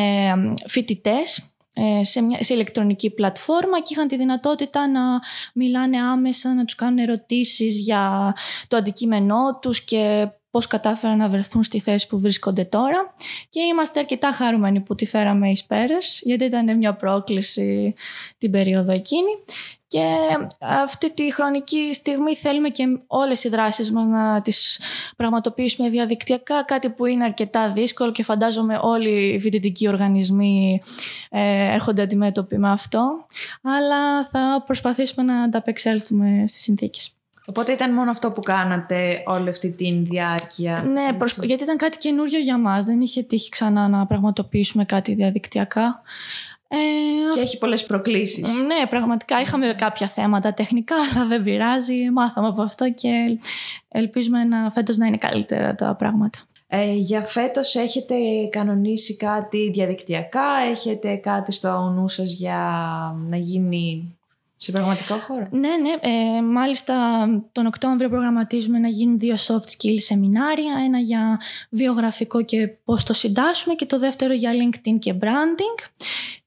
φοιτητές 0.68 1.52
ε, 1.74 2.04
σε, 2.04 2.22
μια, 2.22 2.44
σε 2.44 2.54
ηλεκτρονική 2.54 3.10
πλατφόρμα 3.10 3.82
και 3.82 3.94
είχαν 3.94 4.08
τη 4.08 4.18
δυνατότητα 4.18 4.88
να 4.88 5.02
μιλάνε 5.54 5.98
άμεσα, 5.98 6.54
να 6.54 6.66
τους 6.66 6.76
κάνουν 6.76 6.98
ερωτήσεις 6.98 7.78
για 7.78 8.36
το 8.68 8.78
αντικείμενό 8.78 9.60
τους 9.62 9.84
και 9.84 10.30
πώς 10.51 10.67
κατάφεραν 10.67 11.17
να 11.17 11.29
βρεθούν 11.29 11.63
στη 11.63 11.79
θέση 11.79 12.08
που 12.08 12.20
βρίσκονται 12.20 12.63
τώρα. 12.63 13.13
Και 13.50 13.62
είμαστε 13.62 14.00
αρκετά 14.00 14.31
χαρούμενοι 14.31 14.79
που 14.79 14.96
τη 14.96 15.05
φέραμε 15.05 15.50
εις 15.50 15.63
πέρας 15.63 16.20
γιατί 16.24 16.43
ήταν 16.43 16.77
μια 16.77 16.93
πρόκληση 16.96 17.93
την 18.38 18.51
περίοδο 18.51 18.91
εκείνη. 18.91 19.31
Και 19.88 20.17
αυτή 20.60 21.13
τη 21.13 21.34
χρονική 21.34 21.93
στιγμή 21.93 22.36
θέλουμε 22.36 22.70
και 22.70 22.84
όλες 23.08 23.43
οι 23.43 23.50
δράσεις 23.50 23.91
μας 23.91 24.05
να 24.08 24.41
τις 24.41 24.79
πραγματοποιήσουμε 25.17 25.89
διαδικτυακά, 25.89 26.63
κάτι 26.63 26.89
που 26.89 27.05
είναι 27.05 27.24
αρκετά 27.24 27.70
δύσκολο 27.70 28.12
και 28.12 28.24
φαντάζομαι 28.24 28.79
όλοι 28.81 29.34
οι 29.34 29.39
φοιτητικοί 29.39 29.88
οργανισμοί 29.88 30.81
ε, 31.29 31.74
έρχονται 31.74 32.01
αντιμέτωποι 32.01 32.58
με 32.58 32.72
αυτό, 32.72 33.25
αλλά 33.63 34.25
θα 34.25 34.63
προσπαθήσουμε 34.65 35.24
να 35.24 35.41
ανταπεξέλθουμε 35.41 36.43
στις 36.48 36.62
συνθήκες. 36.62 37.21
Οπότε 37.51 37.72
ήταν 37.72 37.93
μόνο 37.93 38.12
αυτό 38.12 38.31
που 38.31 38.41
κάνατε 38.41 39.24
όλη 39.25 39.50
αυτή 39.50 39.70
τη 39.72 39.91
διάρκεια. 39.91 40.84
Ναι, 40.84 41.17
γιατί 41.41 41.63
ήταν 41.63 41.77
κάτι 41.77 41.98
καινούριο 41.98 42.39
για 42.39 42.58
μας. 42.58 42.86
Δεν 42.86 43.01
είχε 43.01 43.24
τύχει 43.24 43.50
ξανά 43.50 43.88
να 43.88 44.05
πραγματοποιήσουμε 44.05 44.86
κάτι 44.86 45.13
διαδικτυακά. 45.13 46.01
Ε, 46.67 46.77
και 47.34 47.39
έχει 47.39 47.58
πολλές 47.58 47.86
προκλήσεις. 47.86 48.48
Ναι, 48.48 48.86
πραγματικά 48.89 49.41
είχαμε 49.41 49.75
κάποια 49.77 50.08
θέματα 50.08 50.53
τεχνικά, 50.53 50.96
αλλά 51.13 51.25
δεν 51.25 51.43
πειράζει. 51.43 52.10
Μάθαμε 52.12 52.48
από 52.48 52.62
αυτό 52.62 52.91
και 52.91 53.38
ελπίζουμε 53.88 54.43
να, 54.43 54.72
φέτος 54.72 54.98
να 54.98 55.05
είναι 55.05 55.17
καλύτερα 55.17 55.75
τα 55.75 55.96
πράγματα. 55.96 56.39
Ε, 56.67 56.93
για 56.93 57.22
φέτος 57.25 57.75
έχετε 57.75 58.15
κανονίσει 58.50 59.15
κάτι 59.17 59.72
διαδικτυακά, 59.74 60.48
έχετε 60.72 61.15
κάτι 61.15 61.51
στο 61.51 61.93
νου 61.96 62.08
σας 62.08 62.34
για 62.34 62.60
να 63.29 63.38
γίνει 63.38 64.15
σε 64.63 64.72
πραγματικό 64.72 65.15
χώρο; 65.15 65.48
Ναι, 65.51 65.60
ναι. 65.60 65.94
Ε, 66.00 66.41
μάλιστα 66.41 67.25
τον 67.51 67.65
Οκτώβριο 67.65 68.10
προγραμματίζουμε 68.10 68.80
να 68.80 68.88
γίνουν 68.88 69.20
δύο 69.20 69.36
soft 69.36 69.70
skills 69.77 69.98
σεμινάρια. 69.98 70.74
Ένα 70.86 71.00
για 71.00 71.41
βιογραφικό 71.70 72.41
και 72.44 72.68
πώς 72.68 73.03
το 73.03 73.13
συντάσσουμε 73.13 73.75
και 73.75 73.86
το 73.86 74.00
δεύτερο 74.00 74.34
για 74.34 74.51
LinkedIn 74.53 75.00
και 75.00 75.13
branding. 75.22 75.89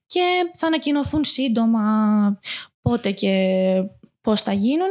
Και 0.05 0.49
θα 0.53 0.67
ανακοινωθούν 0.67 1.23
σύντομα 1.23 2.39
πότε 2.81 3.11
και 3.11 3.33
πώς 4.25 4.41
θα 4.41 4.53
γίνουν. 4.53 4.87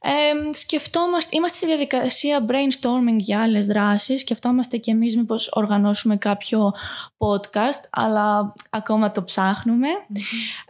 Ε, 0.00 0.52
σκεφτόμαστε, 0.52 1.36
είμαστε 1.36 1.56
στη 1.56 1.66
διαδικασία 1.66 2.46
brainstorming 2.48 3.16
για 3.16 3.42
άλλες 3.42 3.66
δράσεις. 3.66 4.20
Σκεφτόμαστε 4.20 4.76
και 4.76 4.90
εμείς 4.90 5.16
μήπως 5.16 5.50
οργανώσουμε 5.52 6.16
κάποιο 6.16 6.72
podcast, 7.18 7.82
αλλά 7.90 8.54
ακόμα 8.70 9.10
το 9.10 9.24
ψάχνουμε. 9.24 9.88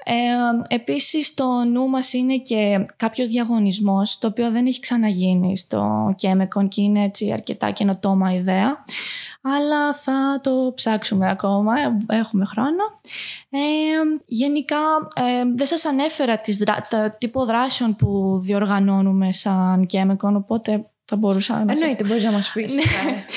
Ε, 0.05 0.75
επίσης, 0.75 1.35
το 1.35 1.65
νου 1.65 1.89
μας 1.89 2.13
είναι 2.13 2.37
και 2.37 2.87
κάποιος 2.97 3.29
διαγωνισμός, 3.29 4.19
το 4.19 4.27
οποίο 4.27 4.51
δεν 4.51 4.67
έχει 4.67 4.81
ξαναγίνει 4.81 5.57
στο 5.57 6.15
Chemicon 6.23 6.69
και 6.69 6.83
είναι 6.83 7.05
έτσι 7.05 7.33
αρκετά 7.33 7.71
καινοτόμα 7.71 8.33
ιδέα 8.35 8.85
αλλά 9.55 9.93
θα 9.95 10.41
το 10.43 10.73
ψάξουμε 10.75 11.31
ακόμα, 11.31 11.75
έχουμε 12.07 12.45
χρόνο. 12.45 12.83
Ε, 13.51 13.59
γενικά 14.27 14.77
ε, 15.15 15.45
δεν 15.57 15.67
σας 15.67 15.85
ανέφερα 15.85 16.39
τις 16.39 16.57
δρα... 16.57 16.87
τα 16.91 17.11
τύπο 17.11 17.45
δράσεων 17.45 17.97
που 17.97 18.41
διοργανώνουμε 18.43 19.33
σαν 19.33 19.87
Κέμεκον, 19.87 20.37
οπότε 20.37 20.91
θα 21.05 21.17
μπορούσα 21.17 21.65
να... 21.65 21.73
Εννοείται, 21.73 22.05
μπορείς 22.05 22.25
να 22.25 22.31
μας 22.31 22.51
πεις 22.55 22.75
ναι. 22.75 22.83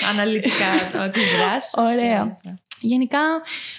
αναλυτικά 0.09 0.65
τις 1.13 1.23
δράσεις. 1.37 1.73
Ωραία. 1.77 2.37
Γενικά 2.81 3.19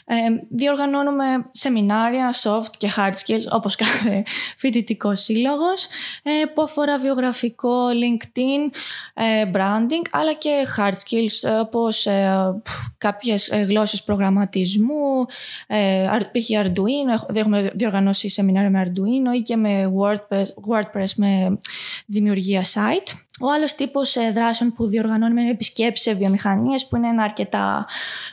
ε, 0.04 0.16
διοργανώνουμε 0.48 1.24
σεμινάρια 1.50 2.34
soft 2.42 2.70
και 2.78 2.90
hard 2.96 3.12
skills 3.12 3.44
όπως 3.50 3.76
κάθε 3.76 4.22
φοιτητικός 4.56 5.20
σύλλογος 5.20 5.86
ε, 6.22 6.30
που 6.54 6.62
αφορά 6.62 6.98
βιογραφικό, 6.98 7.86
LinkedIn, 7.88 8.76
ε, 9.14 9.50
branding 9.54 10.06
αλλά 10.10 10.32
και 10.32 10.66
hard 10.76 10.92
skills 10.92 11.60
όπως 11.60 12.06
ε, 12.06 12.60
κάποιες 12.98 13.50
γλώσσες 13.68 14.02
προγραμματισμού, 14.02 15.26
π.χ. 16.32 16.48
Arduino, 16.64 17.36
έχουμε 17.36 17.70
διοργανώσει 17.74 18.28
σεμινάρια 18.28 18.70
με 18.70 18.86
Arduino 18.86 19.36
ή 19.36 19.40
και 19.40 19.56
με 19.56 19.92
WordPress, 20.00 20.46
WordPress 20.70 21.10
με 21.16 21.58
δημιουργία 22.06 22.62
site. 22.62 23.29
Ο 23.40 23.50
άλλος 23.50 23.74
τύπος 23.74 24.16
ε, 24.16 24.30
δράσεων 24.30 24.72
που 24.72 24.86
διοργανώνουμε 24.86 25.40
είναι 25.40 25.50
επισκέψεις 25.50 26.06
σε 26.06 26.14
βιομηχανίες, 26.14 26.86
που 26.86 26.96
είναι 26.96 27.08
ένα 27.08 27.22
αρκετά, 27.22 27.86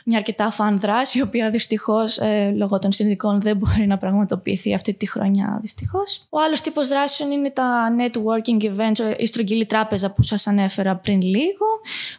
μια 0.04 0.18
αρκετά 0.18 0.50
φαν 0.50 0.78
δράση, 0.78 1.18
η 1.18 1.22
οποία 1.22 1.50
δυστυχώς 1.50 2.18
ε, 2.18 2.52
λόγω 2.56 2.78
των 2.78 2.92
συνδικών 2.92 3.40
δεν 3.40 3.56
μπορεί 3.56 3.86
να 3.86 3.98
πραγματοποιηθεί 3.98 4.74
αυτή 4.74 4.94
τη 4.94 5.08
χρονιά. 5.08 5.58
Δυστυχώς. 5.60 6.26
Ο 6.30 6.40
άλλος 6.40 6.60
τύπος 6.60 6.88
δράσεων 6.88 7.30
είναι 7.30 7.50
τα 7.50 7.96
networking 7.98 8.62
events, 8.62 9.14
η 9.16 9.26
στρογγυλή 9.26 9.66
τράπεζα 9.66 10.10
που 10.10 10.22
σας 10.22 10.46
ανέφερα 10.46 10.96
πριν 10.96 11.22
λίγο, 11.22 11.66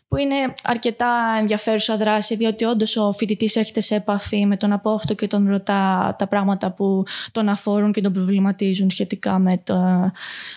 που 0.10 0.18
είναι 0.18 0.54
αρκετά 0.64 1.36
ενδιαφέρουσα 1.40 1.98
δράση, 1.98 2.36
διότι 2.36 2.66
όντως 2.66 2.98
ο 2.98 3.12
φοιτητής 3.12 3.56
έρχεται 3.56 3.82
σε 3.82 3.96
επαφή 3.96 4.46
με 4.46 4.58
τον 4.58 4.72
απόφυτο 4.72 5.14
και 5.14 5.28
τον 5.28 5.48
ρωτά 5.50 6.16
τα 6.18 6.28
πράγματα 6.28 6.72
που 6.72 7.04
τον 7.32 7.50
αφορούν 7.50 7.92
και 7.92 8.02
τον 8.02 8.14
προβληματίζουν 8.14 8.90
σχετικά 8.90 9.40
με 9.40 9.62
το, 9.64 10.12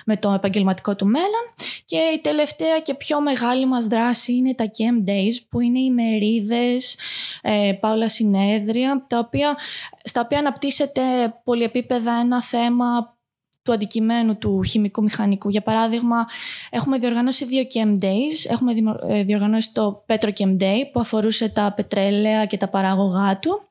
με 0.07 0.17
το 0.17 0.33
επαγγελματικό 0.33 0.97
του 0.97 1.07
μέλλον. 1.07 1.55
Και 1.85 1.97
η 1.97 2.21
τελευταία 2.21 2.79
και 2.79 2.95
πιο 2.95 3.21
μεγάλη 3.21 3.67
μας 3.67 3.87
δράση 3.87 4.33
είναι 4.33 4.55
τα 4.55 4.65
Camp 4.65 5.09
Days, 5.09 5.45
που 5.49 5.61
είναι 5.61 5.81
οι 5.81 5.91
μερίδες, 5.91 6.99
ε, 7.43 7.73
πάολα 7.81 8.09
συνέδρια, 8.09 9.05
τα 9.09 9.19
οποία, 9.19 9.57
στα 10.05 10.21
οποία 10.21 10.39
αναπτύσσεται 10.39 11.03
πολυεπίπεδα 11.45 12.13
ένα 12.13 12.43
θέμα 12.43 13.17
του 13.63 13.73
αντικειμένου 13.73 14.37
του 14.37 14.63
χημικού 14.63 15.03
μηχανικού. 15.03 15.49
Για 15.49 15.63
παράδειγμα, 15.63 16.27
έχουμε 16.71 16.99
διοργανώσει 16.99 17.45
δύο 17.45 17.63
Chem 17.75 18.05
Days. 18.05 18.51
Έχουμε 18.51 18.73
ε, 19.09 19.23
διοργανώσει 19.23 19.73
το 19.73 20.05
Petro 20.09 20.29
Chem 20.39 20.63
Day 20.63 20.79
που 20.93 21.01
αφορούσε 21.01 21.49
τα 21.49 21.73
πετρέλαια 21.77 22.45
και 22.45 22.57
τα 22.57 22.69
παράγωγά 22.69 23.39
του 23.39 23.69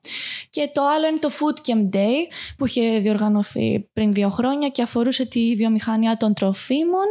Και 0.50 0.70
το 0.72 0.82
άλλο 0.96 1.06
είναι 1.06 1.18
το 1.18 1.30
Food 1.30 1.70
Camp 1.70 1.96
Day 1.96 2.32
που 2.56 2.66
είχε 2.66 2.98
διοργανωθεί 2.98 3.88
πριν 3.92 4.12
δύο 4.12 4.28
χρόνια 4.28 4.68
και 4.68 4.82
αφορούσε 4.82 5.24
τη 5.26 5.54
βιομηχανία 5.54 6.16
των 6.16 6.34
τροφίμων 6.34 7.06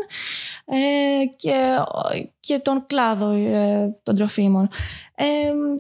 ε, 0.66 1.26
και, 1.36 1.54
και 2.42 2.60
τον 2.60 2.86
κλάδο 2.86 3.32
ε, 3.32 4.00
των 4.04 4.16
τροφίμων. 4.16 4.70
Ε, 5.16 5.26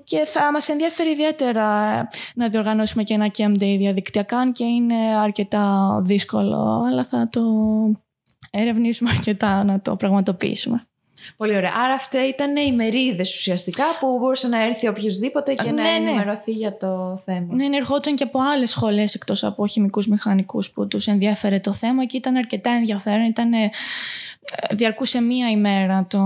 και 0.03 0.25
θα 0.25 0.51
μας 0.51 0.69
ενδιαφέρει 0.69 1.11
ιδιαίτερα 1.11 2.07
να 2.35 2.49
διοργανώσουμε 2.49 3.03
και 3.03 3.13
ένα 3.13 3.31
Camp 3.37 3.51
Day 3.51 3.75
διαδικτυακά 3.77 4.51
και 4.51 4.63
είναι 4.63 4.95
αρκετά 5.17 5.99
δύσκολο, 6.05 6.83
αλλά 6.89 7.03
θα 7.03 7.29
το 7.29 7.41
ερευνήσουμε 8.51 9.09
αρκετά 9.17 9.63
να 9.63 9.81
το 9.81 9.95
πραγματοποιήσουμε. 9.95 10.85
Πολύ 11.37 11.55
ωραία. 11.55 11.71
Άρα 11.75 11.93
αυτά 11.93 12.27
ήταν 12.27 12.55
οι 12.55 12.73
μερίδες 12.73 13.35
ουσιαστικά 13.35 13.83
που 13.99 14.17
μπορούσε 14.19 14.47
να 14.47 14.65
έρθει 14.65 14.87
οποιοδήποτε 14.87 15.53
και 15.53 15.71
να 15.71 15.81
ναι, 15.81 15.81
ναι. 15.81 16.09
ενημερωθεί 16.09 16.51
για 16.51 16.77
το 16.77 17.21
θέμα. 17.25 17.55
Ναι, 17.55 17.67
ναι, 17.67 17.77
ερχόταν 17.77 18.15
και 18.15 18.23
από 18.23 18.39
άλλες 18.41 18.69
σχολές 18.69 19.13
εκτός 19.13 19.43
από 19.43 19.67
χημικούς 19.67 20.07
μηχανικούς 20.07 20.71
που 20.71 20.87
τους 20.87 21.07
ενδιαφέρε 21.07 21.59
το 21.59 21.73
θέμα 21.73 22.05
και 22.05 22.17
ήταν 22.17 22.35
αρκετά 22.35 22.71
ενδιαφέρον. 22.71 23.25
Ήταν, 23.25 23.53
ε, 23.53 23.69
διαρκούσε 24.71 25.21
μία 25.21 25.49
ημέρα 25.49 26.05
το, 26.09 26.19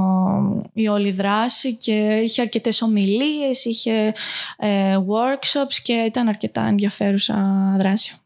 η 0.73 0.87
όλη 0.87 1.11
δράση 1.11 1.73
και 1.75 2.21
είχε 2.23 2.41
αρκετές 2.41 2.81
ομιλίες, 2.81 3.65
είχε 3.65 4.13
ε, 4.57 4.97
workshops 4.97 5.75
και 5.83 5.93
ήταν 5.93 6.27
αρκετά 6.27 6.61
ενδιαφέρουσα 6.61 7.35
δράση. 7.79 8.19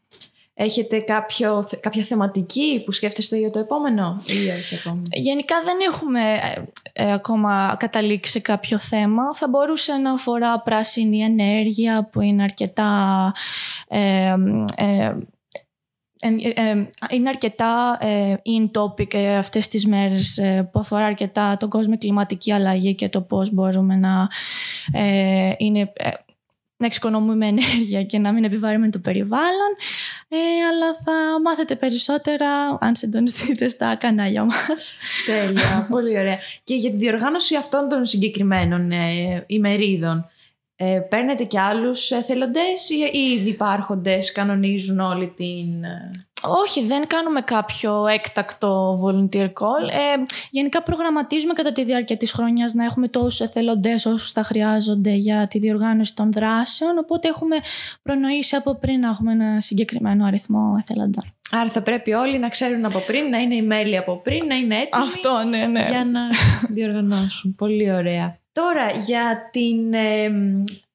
Έχετε 0.62 1.00
κάποιο, 1.00 1.68
κάποια 1.80 2.02
θεματική 2.02 2.82
που 2.84 2.92
σκέφτεστε 2.92 3.36
για 3.36 3.50
το 3.50 3.58
επόμενο 3.58 4.22
ή 4.26 4.48
όχι 4.60 4.74
ακόμα; 4.74 5.02
Γενικά 5.12 5.54
δεν 5.64 5.76
έχουμε 5.92 6.20
ε, 6.34 6.62
ε, 6.92 7.12
ακόμα 7.12 7.76
καταλήξει 7.78 8.30
σε 8.30 8.40
κάποιο 8.40 8.78
θέμα. 8.78 9.34
Θα 9.34 9.48
μπορούσε 9.48 9.92
να 9.92 10.12
αφορά 10.12 10.60
πράσινη 10.60 11.20
ενέργεια 11.20 12.08
που 12.12 12.20
είναι 12.20 12.42
αρκετά... 12.42 13.32
Ε, 13.88 14.34
είναι 17.10 17.28
αρκετά 17.28 17.98
in 18.44 18.80
topic 18.80 19.16
αυτές 19.16 19.68
τις 19.68 19.86
μέρες 19.86 20.40
που 20.72 20.80
αφορά 20.80 21.04
αρκετά 21.04 21.56
τον 21.56 21.68
κόσμο 21.68 21.98
κλιματική 21.98 22.52
αλλαγή 22.52 22.94
και 22.94 23.08
το 23.08 23.20
πώς 23.20 23.52
μπορούμε 23.52 23.96
να 23.96 24.28
είναι 25.56 25.92
να 26.80 26.86
εξοικονομούμε 26.86 27.46
ενέργεια 27.46 28.02
και 28.02 28.18
να 28.18 28.32
μην 28.32 28.44
επιβαρύνουμε 28.44 28.90
το 28.90 28.98
περιβάλλον. 28.98 29.72
Ε, 30.28 30.36
αλλά 30.70 30.94
θα 31.04 31.40
μάθετε 31.44 31.76
περισσότερα 31.76 32.78
αν 32.80 32.96
συντονιστείτε 32.96 33.68
στα 33.68 33.96
κανάλια 33.96 34.44
μας. 34.44 34.94
Τέλεια, 35.26 35.86
πολύ 35.90 36.18
ωραία. 36.18 36.38
Και 36.64 36.74
για 36.74 36.90
τη 36.90 36.96
διοργάνωση 36.96 37.56
αυτών 37.56 37.88
των 37.88 38.04
συγκεκριμένων 38.04 38.90
ε, 38.90 39.44
ημερίδων, 39.46 40.30
ε, 40.76 41.00
παίρνετε 41.08 41.44
και 41.44 41.60
άλλους 41.60 42.10
εθελοντές 42.10 42.90
ή 42.90 43.18
ήδη 43.18 43.48
υπάρχοντες 43.48 44.32
κανονίζουν 44.32 45.00
όλη 45.00 45.28
την... 45.28 45.84
Ε, 46.44 46.48
όχι, 46.64 46.86
δεν 46.86 47.06
κάνουμε 47.06 47.40
κάποιο 47.40 48.06
έκτακτο 48.06 49.00
volunteer 49.04 49.46
call. 49.46 49.88
Ε, 49.90 50.22
γενικά 50.50 50.82
προγραμματίζουμε 50.82 51.52
κατά 51.52 51.72
τη 51.72 51.84
διάρκεια 51.84 52.16
της 52.16 52.32
χρονιάς 52.32 52.74
να 52.74 52.84
έχουμε 52.84 53.08
τόσους 53.08 53.40
εθελοντές 53.40 54.06
όσους 54.06 54.30
θα 54.30 54.42
χρειάζονται 54.42 55.10
για 55.10 55.46
τη 55.46 55.58
διοργάνωση 55.58 56.14
των 56.14 56.32
δράσεων, 56.32 56.98
οπότε 56.98 57.28
έχουμε 57.28 57.56
προνοήσει 58.02 58.56
από 58.56 58.74
πριν 58.74 59.00
να 59.00 59.08
έχουμε 59.08 59.32
ένα 59.32 59.60
συγκεκριμένο 59.60 60.24
αριθμό 60.24 60.76
εθελοντών. 60.78 61.24
Άρα 61.50 61.68
θα 61.68 61.82
πρέπει 61.82 62.12
όλοι 62.12 62.38
να 62.38 62.48
ξέρουν 62.48 62.84
από 62.84 62.98
πριν, 62.98 63.28
να 63.28 63.38
είναι 63.38 63.54
οι 63.54 63.62
μέλη 63.62 63.96
από 63.96 64.16
πριν, 64.16 64.46
να 64.46 64.54
είναι 64.54 64.74
έτοιμοι 64.74 65.04
Αυτό, 65.04 65.42
ναι, 65.48 65.66
ναι. 65.66 65.86
για 65.88 66.04
να 66.04 66.20
διοργανώσουν. 66.74 67.54
Πολύ 67.54 67.92
ωραία. 67.92 68.38
Τώρα 68.52 68.90
για 68.90 69.48
την 69.52 69.94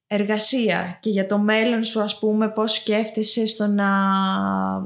εργασία 0.07 0.97
και 1.01 1.09
για 1.09 1.25
το 1.25 1.37
μέλλον 1.37 1.83
σου 1.83 2.01
ας 2.01 2.19
πούμε 2.19 2.49
πώς 2.49 2.73
σκέφτεσαι 2.73 3.47
στο 3.47 3.67
να, 3.67 3.89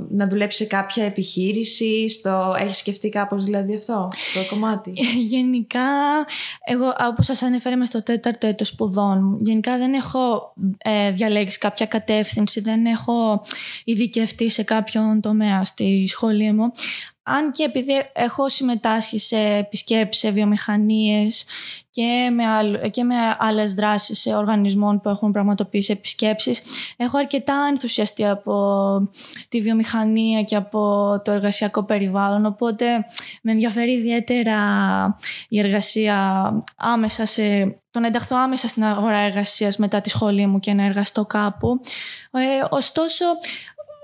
να 0.09 0.27
δουλέψεις 0.27 0.61
σε 0.61 0.65
κάποια 0.65 1.05
επιχείρηση 1.05 2.09
στο... 2.09 2.55
έχεις 2.59 2.77
σκεφτεί 2.77 3.09
κάπως 3.09 3.43
δηλαδή 3.43 3.75
αυτό 3.75 4.07
το 4.33 4.45
κομμάτι; 4.49 4.93
Γενικά 5.33 5.89
εγώ 6.65 6.93
όπως 7.09 7.25
σας 7.25 7.41
ανέφερα 7.41 7.85
στο 7.85 8.03
τέταρτο 8.03 8.47
έτος 8.47 8.67
σπουδών. 8.67 9.23
Μου 9.23 9.39
γενικά 9.41 9.77
δεν 9.77 9.93
έχω 9.93 10.53
ε, 10.77 11.11
διαλέξει 11.11 11.57
κάποια 11.57 11.85
κατεύθυνση 11.85 12.59
δεν 12.59 12.86
έχω 12.86 13.41
ειδικευτεί 13.84 14.49
σε 14.49 14.63
κάποιον 14.63 15.21
τομέα 15.21 15.63
στη 15.63 16.08
σχολή 16.08 16.51
μου 16.51 16.71
αν 17.23 17.51
και 17.51 17.63
επειδή 17.63 17.93
έχω 18.13 18.49
συμμετάσχει 18.49 19.19
σε 19.19 19.38
επισκέψεις, 19.38 20.21
σε 20.21 20.32
βιομηχανίες 20.32 21.45
και 21.91 22.29
με, 22.34 22.47
άλλ, 22.47 22.89
και 22.89 23.03
με 23.03 23.15
άλλες 23.38 23.73
δράσεις 23.73 24.19
σε 24.19 24.36
οργανισμών 24.36 25.01
που 25.01 25.10
έχουν 25.10 25.32
πραγματοποιήσει 25.32 25.91
επισκέψεις, 25.91 26.62
έχω 26.97 27.17
αρκετά 27.17 27.67
ενθουσιαστεί 27.69 28.25
από 28.25 29.10
τη 29.49 29.62
βιομηχανία 29.62 30.43
και 30.43 30.55
από 30.55 31.12
το 31.23 31.32
εργασιακό 31.32 31.84
περιβάλλον, 31.84 32.45
οπότε 32.45 33.05
με 33.41 33.51
ενδιαφέρει 33.51 33.91
ιδιαίτερα 33.91 34.58
η 35.49 35.60
εργασία 35.60 36.49
άμεσα 36.75 37.25
σε 37.25 37.75
το 37.91 37.99
να 37.99 38.08
ενταχθώ 38.08 38.36
άμεσα 38.38 38.67
στην 38.67 38.84
αγορά 38.84 39.17
εργασίας 39.17 39.77
μετά 39.77 40.01
τη 40.01 40.10
σχολή 40.10 40.45
μου 40.47 40.60
και 40.60 40.73
να 40.73 40.84
εργαστώ 40.84 41.25
κάπου. 41.25 41.79
Ε, 42.32 42.65
ωστόσο, 42.69 43.25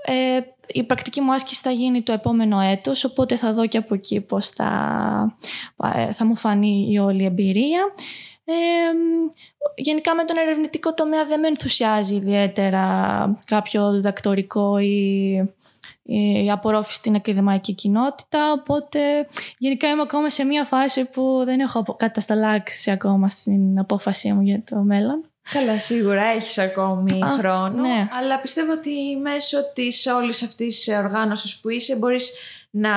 ε, 0.04 0.40
η 0.66 0.82
πρακτική 0.82 1.20
μου 1.20 1.32
άσκηση 1.32 1.60
θα 1.62 1.70
γίνει 1.70 2.02
το 2.02 2.12
επόμενο 2.12 2.60
έτος, 2.60 3.04
οπότε 3.04 3.36
θα 3.36 3.52
δω 3.52 3.66
και 3.66 3.78
από 3.78 3.94
εκεί 3.94 4.20
πώς 4.20 4.48
θα, 4.48 5.36
ε, 5.94 6.12
θα 6.12 6.24
μου 6.24 6.36
φανεί 6.36 6.88
η 6.90 6.98
όλη 6.98 7.24
εμπειρία. 7.24 7.80
Ε, 8.44 8.54
γενικά 9.76 10.14
με 10.14 10.24
τον 10.24 10.36
ερευνητικό 10.36 10.94
τομέα 10.94 11.24
δεν 11.24 11.40
με 11.40 11.46
ενθουσιάζει 11.48 12.14
ιδιαίτερα 12.14 12.84
κάποιο 13.46 13.92
διδακτορικό 13.92 14.78
ή 14.78 15.34
η 16.06 16.50
απορρόφηση 16.50 16.96
στην 16.96 17.14
ακαδημαϊκή 17.14 17.72
κοινότητα 17.72 18.52
οπότε 18.52 19.28
γενικά 19.58 19.88
είμαι 19.88 20.02
ακόμα 20.02 20.30
σε 20.30 20.44
μια 20.44 20.64
φάση 20.64 21.04
που 21.04 21.42
δεν 21.44 21.60
έχω 21.60 21.82
κατασταλάξει 21.96 22.90
ακόμα 22.90 23.28
στην 23.28 23.78
απόφασή 23.78 24.32
μου 24.32 24.40
για 24.40 24.62
το 24.64 24.76
μέλλον. 24.76 25.24
Καλά, 25.52 25.78
σίγουρα 25.78 26.24
έχεις 26.24 26.58
ακόμη 26.58 27.20
χρόνο. 27.38 27.80
Ναι. 27.80 28.08
Αλλά 28.20 28.40
πιστεύω 28.40 28.72
ότι 28.72 29.16
μέσω 29.22 29.72
της 29.72 30.06
όλης 30.06 30.42
αυτής 30.42 30.84
τη 30.84 30.94
οργάνωσης 30.94 31.60
που 31.60 31.68
είσαι, 31.68 31.96
μπορείς 31.96 32.30
να 32.70 32.92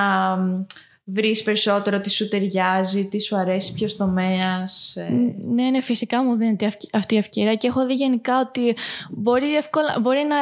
βρεις 1.03 1.43
περισσότερο 1.43 1.99
τι 1.99 2.09
σου 2.09 2.27
ταιριάζει, 2.27 3.05
τι 3.05 3.21
σου 3.21 3.35
αρέσει, 3.35 3.73
ποιο 3.73 3.87
τομέα. 3.97 4.67
Ε. 4.93 5.09
Ναι, 5.53 5.69
ναι, 5.69 5.81
φυσικά 5.81 6.23
μου 6.23 6.35
δίνεται 6.35 6.71
αυτή 6.91 7.15
η 7.15 7.17
ευκαιρία 7.17 7.55
και 7.55 7.67
έχω 7.67 7.85
δει 7.85 7.93
γενικά 7.93 8.39
ότι 8.39 8.75
μπορεί, 9.09 9.55
εύκολα, 9.55 9.97
μπορεί 9.99 10.25
να 10.27 10.35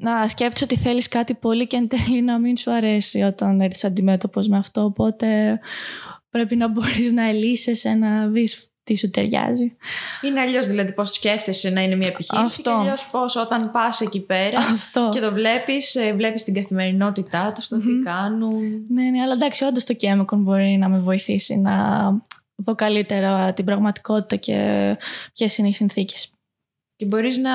να 0.00 0.28
σκέφτεσαι 0.28 0.64
ότι 0.64 0.76
θέλεις 0.76 1.08
κάτι 1.08 1.34
πολύ 1.34 1.66
και 1.66 1.76
εν 1.76 1.88
τέλει 1.88 2.22
να 2.22 2.38
μην 2.38 2.56
σου 2.56 2.70
αρέσει 2.72 3.20
όταν 3.20 3.60
έρθεις 3.60 3.84
αντιμέτωπος 3.84 4.48
με 4.48 4.56
αυτό, 4.56 4.84
οπότε 4.84 5.60
πρέπει 6.30 6.56
να 6.56 6.68
μπορείς 6.68 7.12
να 7.12 7.28
ελύσεσαι, 7.28 7.94
να 7.94 8.26
δεις 8.26 8.69
τι 8.90 8.98
σου 8.98 9.10
ταιριάζει. 9.10 9.76
Είναι 10.22 10.40
αλλιώς 10.40 10.66
δηλαδή 10.66 10.92
πώς 10.92 11.12
σκέφτεσαι 11.12 11.70
να 11.70 11.82
είναι 11.82 11.94
μια 11.94 12.08
επιχείρηση 12.08 12.44
Αυτό. 12.44 12.70
και 12.70 12.76
αλλιώς 12.76 13.06
πώς 13.10 13.36
όταν 13.36 13.70
πας 13.70 14.00
εκεί 14.00 14.20
πέρα 14.20 14.58
Αυτό. 14.58 15.10
και 15.12 15.20
το 15.20 15.32
βλέπεις, 15.32 15.94
ε, 15.94 16.12
βλέπεις 16.12 16.44
την 16.44 16.54
καθημερινότητά 16.54 17.52
τους, 17.52 17.68
το 17.68 17.76
mm-hmm. 17.76 17.84
τι 17.84 17.98
κάνουν. 18.04 18.84
Ναι, 18.88 19.02
ναι, 19.02 19.22
αλλά 19.22 19.32
εντάξει, 19.32 19.64
όντως 19.64 19.84
το 19.84 19.94
Chemicon 20.00 20.36
μπορεί 20.36 20.76
να 20.76 20.88
με 20.88 20.98
βοηθήσει 20.98 21.56
να 21.56 21.74
δω 22.56 22.74
καλύτερα 22.74 23.52
την 23.52 23.64
πραγματικότητα 23.64 24.36
και 24.36 24.96
ποιες 25.34 25.58
είναι 25.58 25.68
οι 25.68 25.72
συνθήκες. 25.72 26.32
Και 26.96 27.04
μπορείς 27.06 27.38
να 27.38 27.50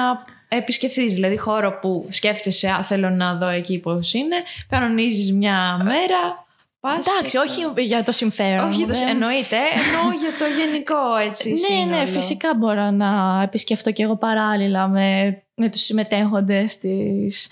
επισκεφτεί, 0.48 1.10
δηλαδή 1.10 1.38
χώρο 1.38 1.80
που 1.80 2.08
σκέφτεσαι, 2.10 2.70
α, 2.70 2.84
θέλω 2.84 3.10
να 3.10 3.36
δω 3.36 3.48
εκεί 3.48 3.80
πώς 3.80 4.14
είναι, 4.14 4.36
κανονίζεις 4.70 5.32
μια 5.32 5.80
μέρα, 5.84 6.45
Εντάξει, 6.90 7.38
όχι 7.38 7.82
για 7.82 8.04
το 8.04 8.12
συμφέρον. 8.12 8.68
Όχι, 8.68 8.86
δεν... 8.86 9.08
εννοείται. 9.08 9.56
Εννοώ 9.56 10.12
για 10.20 10.32
το 10.40 10.46
γενικό 10.62 11.16
έτσι. 11.16 11.54
ναι, 11.90 11.98
ναι, 11.98 12.06
φυσικά 12.06 12.56
μπορώ 12.56 12.92
να 12.92 13.42
επισκεφτώ 13.44 13.92
και 13.92 14.04
εγώ 14.04 14.18
παράλληλα 14.18 14.88
με, 14.88 15.42
με 15.56 15.70
τους 15.70 15.82
συμμετέχοντες 15.82 16.72
στις, 16.72 17.50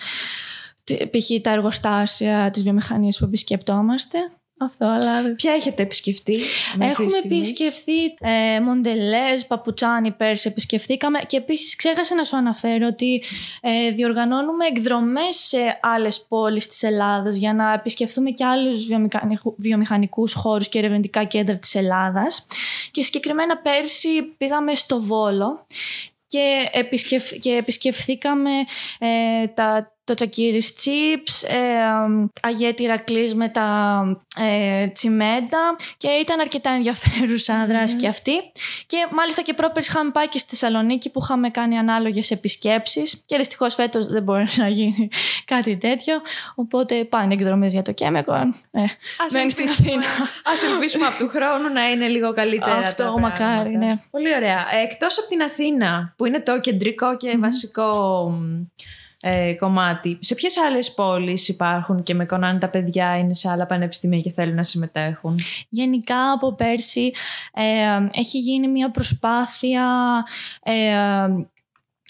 π.χ. 0.84 1.42
τα 1.42 1.52
εργοστάσια 1.52 2.50
της 2.52 2.64
βιομηχανίας 2.64 3.18
που 3.18 3.26
επισκεπτόμαστε. 3.26 4.18
Αυτό, 4.60 4.86
αλλά... 4.86 5.34
Ποια 5.36 5.54
έχετε 5.54 5.84
επισκεφτεί 5.84 6.40
Έχουμε 6.80 7.18
επισκεφθεί 7.24 8.06
ε, 8.20 8.60
Μοντελές, 8.60 9.46
Παπουτσάνι 9.48 10.12
πέρσι 10.12 10.48
επισκεφθήκαμε 10.48 11.20
και 11.28 11.38
επίσης 11.38 11.76
ξέχασα 11.76 12.16
να 12.16 12.24
σου 12.24 12.38
αναφέρω 12.38 12.88
ότι 12.88 13.24
ε, 13.62 13.90
διοργανώνουμε 13.92 14.66
εκδρομές 14.66 15.36
σε 15.36 15.80
άλλες 15.82 16.22
πόλεις 16.22 16.68
της 16.68 16.84
Ελλάδας 16.84 17.36
για 17.36 17.54
να 17.54 17.74
επισκεφθούμε 17.74 18.30
και 18.30 18.46
άλλους 18.46 18.88
βιομηχανικούς 19.58 20.34
χώρους 20.34 20.70
και 20.70 20.78
ερευνητικά 20.78 21.24
κέντρα 21.24 21.58
της 21.58 21.76
Ελλάδας. 21.76 22.46
Και 22.92 23.04
συγκεκριμένα 23.04 23.58
πέρσι 23.58 24.24
πήγαμε 24.38 24.76
στο 24.76 25.02
Βόλο 25.02 25.66
και, 26.28 26.70
επισκεφ, 26.72 27.32
και 27.40 27.52
επισκεφθήκαμε 27.52 28.50
ε, 29.00 29.48
τα 29.48 29.94
το 30.04 30.14
τσακίρις 30.14 30.74
chips, 30.78 31.48
ε, 31.50 31.58
αγέτηρα 32.42 32.98
κλείς 32.98 33.36
με 33.36 33.50
τα 33.50 33.68
ε, 34.40 34.88
τσιμέντα 34.88 35.76
και 35.98 36.08
ήταν 36.08 36.40
αρκετά 36.40 36.70
ενδιαφέρουσα 36.70 37.66
δράση 37.68 37.96
και 37.96 38.08
αυτή. 38.08 38.34
Και 38.86 39.08
μάλιστα 39.12 39.42
και 39.42 39.54
πρόπερς 39.54 39.88
είχαμε 39.88 40.12
πάει 40.12 40.28
και 40.28 40.38
στη 40.38 40.50
Θεσσαλονίκη 40.50 41.10
που 41.10 41.20
είχαμε 41.24 41.50
κάνει 41.50 41.78
ανάλογες 41.78 42.32
επισκέψεις 42.32 43.24
και 43.26 43.38
δυστυχώς 43.38 43.74
φέτος 43.74 44.08
δεν 44.08 44.24
μπορεί 44.24 44.46
να 44.56 44.68
γίνει 44.68 45.10
κάτι 45.54 45.78
τέτοιο. 45.78 46.22
Οπότε 46.56 47.04
πάνε 47.04 47.34
εκδρομές 47.34 47.74
για 47.74 47.82
το 47.82 47.92
Κέμεκο. 47.92 48.34
Ε, 48.72 48.86
μένει 49.32 49.50
στην 49.50 49.70
Αθήνα. 49.70 50.06
Ας 50.44 50.64
ελπίσουμε 50.64 51.06
από 51.06 51.18
του 51.18 51.28
χρόνου 51.30 51.74
να 51.74 51.90
είναι 51.90 52.08
λίγο 52.08 52.34
καλύτερα. 52.34 52.78
Αυτό, 52.78 53.04
τα 53.04 53.20
μακάρι, 53.20 53.70
πράγματα. 53.70 53.78
ναι. 53.78 53.96
Πολύ 54.12 54.36
ωραία. 54.36 54.66
Ε, 54.72 54.84
Εκτός 54.84 55.20
από 55.20 55.28
την 55.28 55.42
Αθήνα, 55.42 56.14
που 56.18 56.26
είναι 56.26 56.40
το 56.40 56.60
κεντρικό 56.60 57.18
και 57.18 57.38
βασικό 57.40 58.30
μ, 58.30 58.62
ε, 59.26 59.54
κομμάτι, 59.54 60.18
σε 60.22 60.36
ποιες 60.36 60.58
άλλες 60.58 60.94
πόλεις 60.94 61.48
υπάρχουν 61.48 62.04
και 62.04 62.14
με 62.14 62.26
κονάνε 62.26 62.60
τα 62.60 62.70
παιδιά, 62.70 63.18
είναι 63.18 63.34
σε 63.34 63.50
άλλα 63.50 63.66
πανεπιστήμια 63.66 64.20
και 64.20 64.32
θέλουν 64.32 64.56
να 64.56 64.64
συμμετέχουν; 64.64 65.40
Γενικά 65.70 66.32
από 66.32 66.54
πέρσι 66.54 67.14
ε, 67.54 68.20
έχει 68.20 68.40
γίνει 68.40 68.68
μια 68.68 68.92
προσπάθεια 68.92 69.86
ε, 70.64 70.74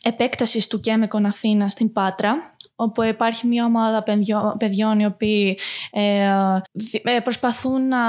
επέκτασης 0.03 0.67
του 0.67 0.79
Κέμεκον 0.79 1.25
Αθήνα 1.25 1.69
στην 1.69 1.93
Πάτρα 1.93 2.51
όπου 2.75 3.03
υπάρχει 3.03 3.47
μια 3.47 3.65
ομάδα 3.65 4.03
παιδιών, 4.03 4.57
παιδιών 4.57 4.99
οι 4.99 5.05
οποίοι 5.05 5.59
ε, 5.91 6.29
δι- 6.71 7.07
ε, 7.07 7.19
προσπαθούν 7.19 7.87
να 7.87 7.99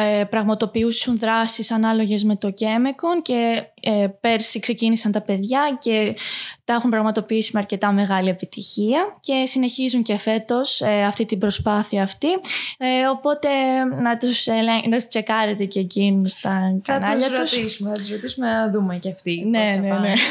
ε, 0.00 0.24
πραγματοποιήσουν 0.24 1.18
δράσεις 1.18 1.70
ανάλογες 1.70 2.24
με 2.24 2.36
το 2.36 2.50
Κέμεκον 2.50 3.22
και 3.22 3.62
ε, 3.82 4.06
πέρσι 4.20 4.60
ξεκίνησαν 4.60 5.12
τα 5.12 5.20
παιδιά 5.22 5.76
και 5.80 6.16
τα 6.64 6.74
έχουν 6.74 6.90
πραγματοποιήσει 6.90 7.50
με 7.54 7.58
αρκετά 7.58 7.92
μεγάλη 7.92 8.28
επιτυχία 8.28 9.00
και 9.20 9.42
συνεχίζουν 9.46 10.02
και 10.02 10.16
φέτος 10.16 10.80
ε, 10.80 11.02
αυτή 11.04 11.24
την 11.24 11.38
προσπάθεια 11.38 12.02
αυτή 12.02 12.28
ε, 12.78 13.06
οπότε 13.10 13.48
να 14.02 14.16
τους, 14.16 14.46
ελέγ- 14.46 14.86
να 14.86 14.96
τους 14.96 15.06
τσεκάρετε 15.06 15.64
και 15.64 15.80
εκείνους 15.80 16.32
στα 16.32 16.80
Θα 16.84 16.92
κανάλια 16.98 17.28
τους 17.30 17.40
τους. 17.40 17.56
ρωτήσουμε, 17.56 17.88
θα 17.90 17.96
τους 17.96 18.10
ρωτήσουμε 18.10 18.50
να 18.52 18.70
δούμε 18.70 18.96
και 18.98 19.08
αυτοί 19.10 19.44
Ναι, 19.50 19.58
πώς 19.60 19.70
θα 19.70 19.76
ναι, 19.76 19.88
πάνε. 19.88 20.08
ναι. 20.08 20.14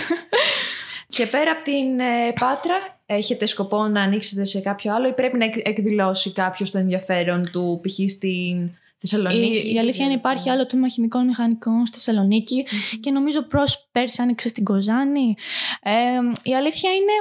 Και 1.10 1.26
πέρα 1.28 1.52
από 1.52 1.64
την 1.64 2.00
ε, 2.00 2.34
Πάτρα, 2.40 3.00
έχετε 3.06 3.46
σκοπό 3.46 3.88
να 3.88 4.02
ανοίξετε 4.02 4.44
σε 4.46 4.60
κάποιο 4.60 4.94
άλλο 4.96 5.08
ή 5.08 5.14
πρέπει 5.14 5.38
να 5.38 5.46
εκ- 5.46 5.68
εκδηλώσει 5.68 6.32
κάποιος 6.32 6.72
το 6.72 6.78
ενδιαφέρον 6.78 7.50
του 7.52 7.82
π.χ. 7.84 8.10
στην 8.12 8.70
Θεσσαλονίκη. 9.00 9.68
Η, 9.68 9.74
η 9.74 9.80
αλήθεια 9.80 10.06
είναι 10.06 10.14
υπάρχει 10.14 10.50
άλλο 10.50 10.66
τμήμα 10.66 10.88
χημικών 10.90 11.26
μηχανικών 11.26 11.86
στη 11.86 11.98
θεσσαλονικη 11.98 12.66
και 13.00 13.12
νομίζω 13.12 13.42
προς 13.44 13.88
πέρσι 13.92 14.22
άνοιξε 14.22 14.48
στην 14.48 14.64
Κοζάνη. 14.64 15.36
Ε, 15.82 15.92
η 16.44 16.56
αλήθεια 16.56 16.92
είναι 16.94 17.14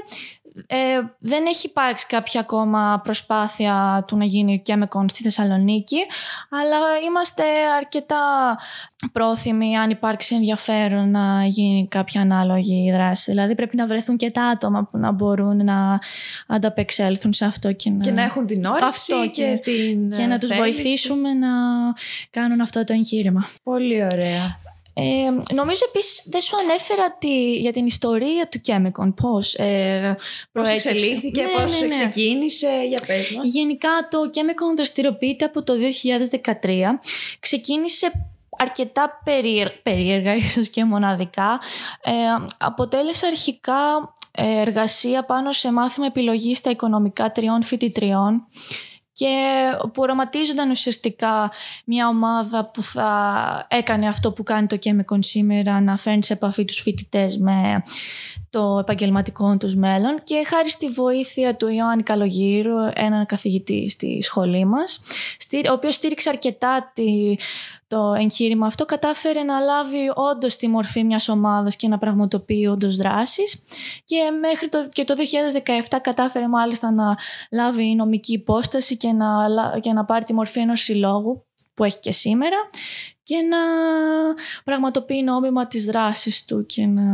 ε, 0.67 0.77
δεν 1.19 1.47
έχει 1.47 1.67
υπάρξει 1.67 2.07
κάποια 2.07 2.41
ακόμα 2.41 3.01
προσπάθεια 3.05 4.05
του 4.07 4.17
να 4.17 4.25
γίνει 4.25 4.61
Κέμεκον 4.61 5.09
στη 5.09 5.23
Θεσσαλονίκη 5.23 5.97
αλλά 6.51 6.77
είμαστε 7.09 7.43
αρκετά 7.77 8.57
πρόθυμοι 9.13 9.77
αν 9.77 9.91
υπάρξει 9.91 10.35
ενδιαφέρον 10.35 11.11
να 11.11 11.45
γίνει 11.45 11.89
κάποια 11.91 12.21
ανάλογη 12.21 12.93
δράση. 12.93 13.31
Δηλαδή 13.31 13.55
πρέπει 13.55 13.77
να 13.77 13.87
βρεθούν 13.87 14.17
και 14.17 14.31
τα 14.31 14.45
άτομα 14.45 14.85
που 14.91 14.99
να 14.99 15.13
μπορούν 15.13 15.65
να 15.65 15.99
ανταπεξέλθουν 16.47 17.33
σε 17.33 17.45
αυτό 17.45 17.73
και 17.73 17.91
να, 17.91 18.03
Και 18.03 18.11
να 18.11 18.23
έχουν 18.23 18.47
την 18.47 18.65
όρεξη 18.65 18.89
Αυτό 18.89 19.31
και, 19.31 19.61
την 19.63 20.11
και 20.11 20.23
ε, 20.23 20.27
να 20.27 20.39
τους 20.39 20.49
θέληση. 20.49 20.73
βοηθήσουμε 20.73 21.33
να 21.35 21.49
κάνουν 22.31 22.61
αυτό 22.61 22.85
το 22.85 22.93
εγχείρημα. 22.93 23.49
Πολύ 23.63 24.05
ωραία. 24.05 24.61
Ε, 24.99 25.55
νομίζω 25.55 25.85
επίσης 25.89 26.23
δεν 26.27 26.41
σου 26.41 26.57
ανέφερα 26.57 27.17
τη, 27.19 27.57
για 27.57 27.73
την 27.73 27.87
ιστορία 27.87 28.49
του 28.49 28.61
Chemicon, 28.67 29.15
πώς 29.15 29.55
ε, 29.55 30.15
Πώς 30.17 30.27
προέκυψε. 30.53 30.89
εξελίχθηκε, 30.89 31.43
Ναι, 31.43 31.49
πώς 31.49 31.81
ναι, 31.81 31.87
ναι. 31.87 31.93
ξεκίνησε, 31.93 32.85
για 32.89 33.03
πες 33.07 33.31
μας. 33.31 33.47
Γενικά 33.53 33.89
το 34.11 34.19
Chemicon 34.35 34.77
δραστηριοποιείται 34.77 35.45
από 35.45 35.63
το 35.63 35.73
2013. 35.73 36.99
Ξεκίνησε 37.41 38.11
αρκετά 38.59 39.21
περίεργα, 39.25 39.75
περίεργα 39.83 40.35
ίσως 40.45 40.69
και 40.69 40.85
μοναδικά. 40.85 41.61
Ε, 42.03 42.13
αποτέλεσε 42.59 43.27
αρχικά 43.27 44.15
ε, 44.31 44.61
εργασία 44.61 45.23
πάνω 45.23 45.53
σε 45.53 45.73
μάθημα 45.73 46.07
επιλογής 46.07 46.59
στα 46.59 46.71
οικονομικά 46.71 47.31
τριών 47.33 47.63
φοιτητριών 47.63 48.47
και 49.17 49.55
που 49.81 50.03
οραματίζονταν 50.03 50.71
ουσιαστικά 50.71 51.51
μια 51.85 52.09
ομάδα 52.09 52.71
που 52.71 52.83
θα 52.83 53.67
έκανε 53.71 54.09
αυτό 54.09 54.33
που 54.33 54.43
κάνει 54.43 54.67
το 54.67 54.79
Chemicon 54.85 55.19
σήμερα, 55.19 55.81
να 55.81 55.97
φέρνει 55.97 56.25
σε 56.25 56.33
επαφή 56.33 56.65
τους 56.65 56.81
φοιτητές 56.81 57.39
με 57.39 57.83
το 58.57 58.79
επαγγελματικό 58.79 59.57
τους 59.57 59.75
μέλλον 59.75 60.21
και 60.25 60.45
χάρη 60.47 60.71
στη 60.71 60.89
βοήθεια 60.89 61.57
του 61.57 61.69
Ιωάννη 61.69 62.03
Καλογύρου, 62.03 62.75
έναν 62.95 63.27
καθηγητή 63.27 63.89
στη 63.89 64.23
σχολή 64.23 64.65
μας, 64.65 65.01
στή- 65.39 65.69
ο 65.69 65.73
οποίος 65.73 65.95
στήριξε 65.95 66.29
αρκετά 66.29 66.91
τη, 66.95 67.35
το 67.87 68.15
εγχείρημα 68.19 68.67
αυτό, 68.67 68.85
κατάφερε 68.85 69.43
να 69.43 69.59
λάβει 69.59 70.11
όντως 70.15 70.57
τη 70.57 70.69
μορφή 70.69 71.05
μιας 71.05 71.29
ομάδας 71.29 71.77
και 71.77 71.89
να 71.89 71.99
πραγματοποιεί 71.99 72.69
όντως 72.71 72.97
δράσεις. 72.97 73.63
Και 74.05 74.17
μέχρι 74.41 74.69
το, 74.69 74.89
και 74.93 75.05
το 75.05 75.15
2017 75.91 75.97
κατάφερε 76.03 76.49
μάλιστα 76.49 76.93
να 76.93 77.17
λάβει 77.51 77.95
νομική 77.95 78.33
υπόσταση 78.33 78.97
και 78.97 79.13
να, 79.13 79.49
λα- 79.49 79.79
και 79.81 79.93
να 79.93 80.05
πάρει 80.05 80.25
τη 80.25 80.33
μορφή 80.35 80.61
ενός 80.61 80.81
συλλόγου 80.81 81.45
που 81.75 81.85
έχει 81.85 81.99
και 81.99 82.13
σήμερα 82.13 82.57
και 83.23 83.37
να 83.37 83.59
πραγματοποιεί 84.65 85.23
νόμιμα 85.25 85.67
τις 85.67 85.85
δράσεις 85.85 86.45
του 86.45 86.67
και 86.67 86.87
να 86.87 87.05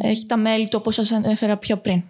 έχει 0.00 0.26
τα 0.26 0.36
μέλη 0.36 0.68
του 0.68 0.76
όπως 0.80 0.94
σας 0.94 1.12
ανέφερα 1.12 1.56
πιο 1.56 1.76
πριν. 1.76 2.02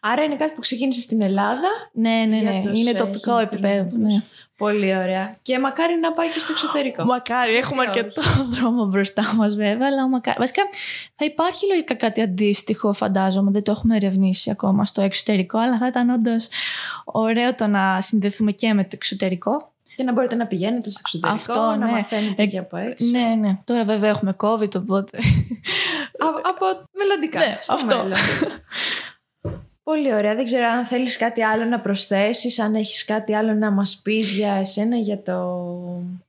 Άρα 0.00 0.22
είναι 0.22 0.36
κάτι 0.36 0.54
που 0.54 0.60
ξεκίνησε 0.60 1.00
στην 1.00 1.22
Ελλάδα. 1.22 1.68
Ναι, 1.92 2.24
ναι, 2.28 2.36
Για 2.36 2.52
ναι. 2.52 2.62
τους, 2.62 2.80
Είναι 2.80 2.90
ε, 2.90 2.94
τοπικό 2.94 3.38
χημικούς 3.38 3.52
επίπεδο. 3.52 3.96
Ναι. 3.96 4.22
Πολύ 4.56 4.96
ωραία. 4.96 5.36
Και 5.42 5.58
μακάρι 5.58 5.98
να 6.00 6.12
πάει 6.12 6.28
και 6.28 6.38
στο 6.38 6.52
εξωτερικό. 6.52 7.04
Μακάρι, 7.04 7.54
έχουμε 7.54 7.82
Γιατί 7.82 7.98
αρκετό 7.98 8.22
δρόμο 8.54 8.84
μπροστά 8.84 9.34
μας, 9.36 9.54
βέβαια. 9.54 9.86
Αλλά 9.86 10.08
μακάρι. 10.08 10.36
Βασικά, 10.38 10.62
θα 11.14 11.24
υπάρχει 11.24 11.66
λογικά 11.66 11.94
κάτι 11.94 12.20
αντίστοιχο, 12.20 12.92
φαντάζομαι. 12.92 13.50
Δεν 13.50 13.62
το 13.62 13.70
έχουμε 13.70 13.96
ερευνήσει 13.96 14.50
ακόμα 14.50 14.84
στο 14.84 15.00
εξωτερικό, 15.00 15.58
αλλά 15.58 15.78
θα 15.78 15.86
ήταν 15.86 16.10
όντως 16.10 16.48
ωραίο 17.04 17.54
το 17.54 17.66
να 17.66 18.00
συνδεθούμε 18.00 18.52
και 18.52 18.72
με 18.72 18.82
το 18.82 18.90
εξωτερικό. 18.92 19.72
Και 19.98 20.04
να 20.04 20.12
μπορείτε 20.12 20.34
να 20.34 20.46
πηγαίνετε 20.46 20.90
στο 20.90 20.98
εξωτερικό, 21.02 21.52
Αυτό, 21.52 21.60
να 21.60 21.76
ναι. 21.76 21.90
μαθαίνετε 21.90 22.42
Ε, 22.42 22.46
και 22.46 22.58
από 22.58 22.76
έξω. 22.76 23.06
Ναι, 23.06 23.34
ναι. 23.40 23.58
Τώρα, 23.64 23.84
βέβαια, 23.84 24.10
έχουμε 24.10 24.36
COVID, 24.40 24.76
οπότε. 24.76 25.18
Α- 26.18 26.40
από 26.48 26.64
μελλοντικά. 26.96 27.38
Ναι, 27.38 27.58
στο 27.60 27.74
αυτό. 27.74 27.96
μέλλον. 27.96 28.12
Πολύ 29.88 30.14
ωραία. 30.14 30.34
Δεν 30.34 30.44
ξέρω 30.44 30.66
αν 30.66 30.84
θέλεις 30.86 31.16
κάτι 31.16 31.42
άλλο 31.42 31.64
να 31.64 31.80
προσθέσεις, 31.80 32.58
αν 32.58 32.74
έχεις 32.74 33.04
κάτι 33.04 33.34
άλλο 33.34 33.54
να 33.54 33.70
μας 33.70 34.00
πεις 34.02 34.30
για 34.30 34.52
εσένα, 34.52 34.96
για 34.96 35.22
το 35.22 35.32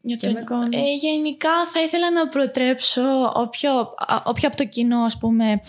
Για 0.01 0.17
το- 0.17 0.27
Chemicon. 0.29 0.73
Ε, 0.73 0.93
γενικά 0.99 1.49
θα 1.73 1.81
ήθελα 1.81 2.11
να 2.11 2.27
προτρέψω 2.27 3.01
όποιο, 3.35 3.71
α, 3.79 4.21
όποιο 4.25 4.47
από 4.47 4.57
το 4.57 4.65
κοινό 4.65 4.99
ας 4.99 5.17
πούμε 5.17 5.59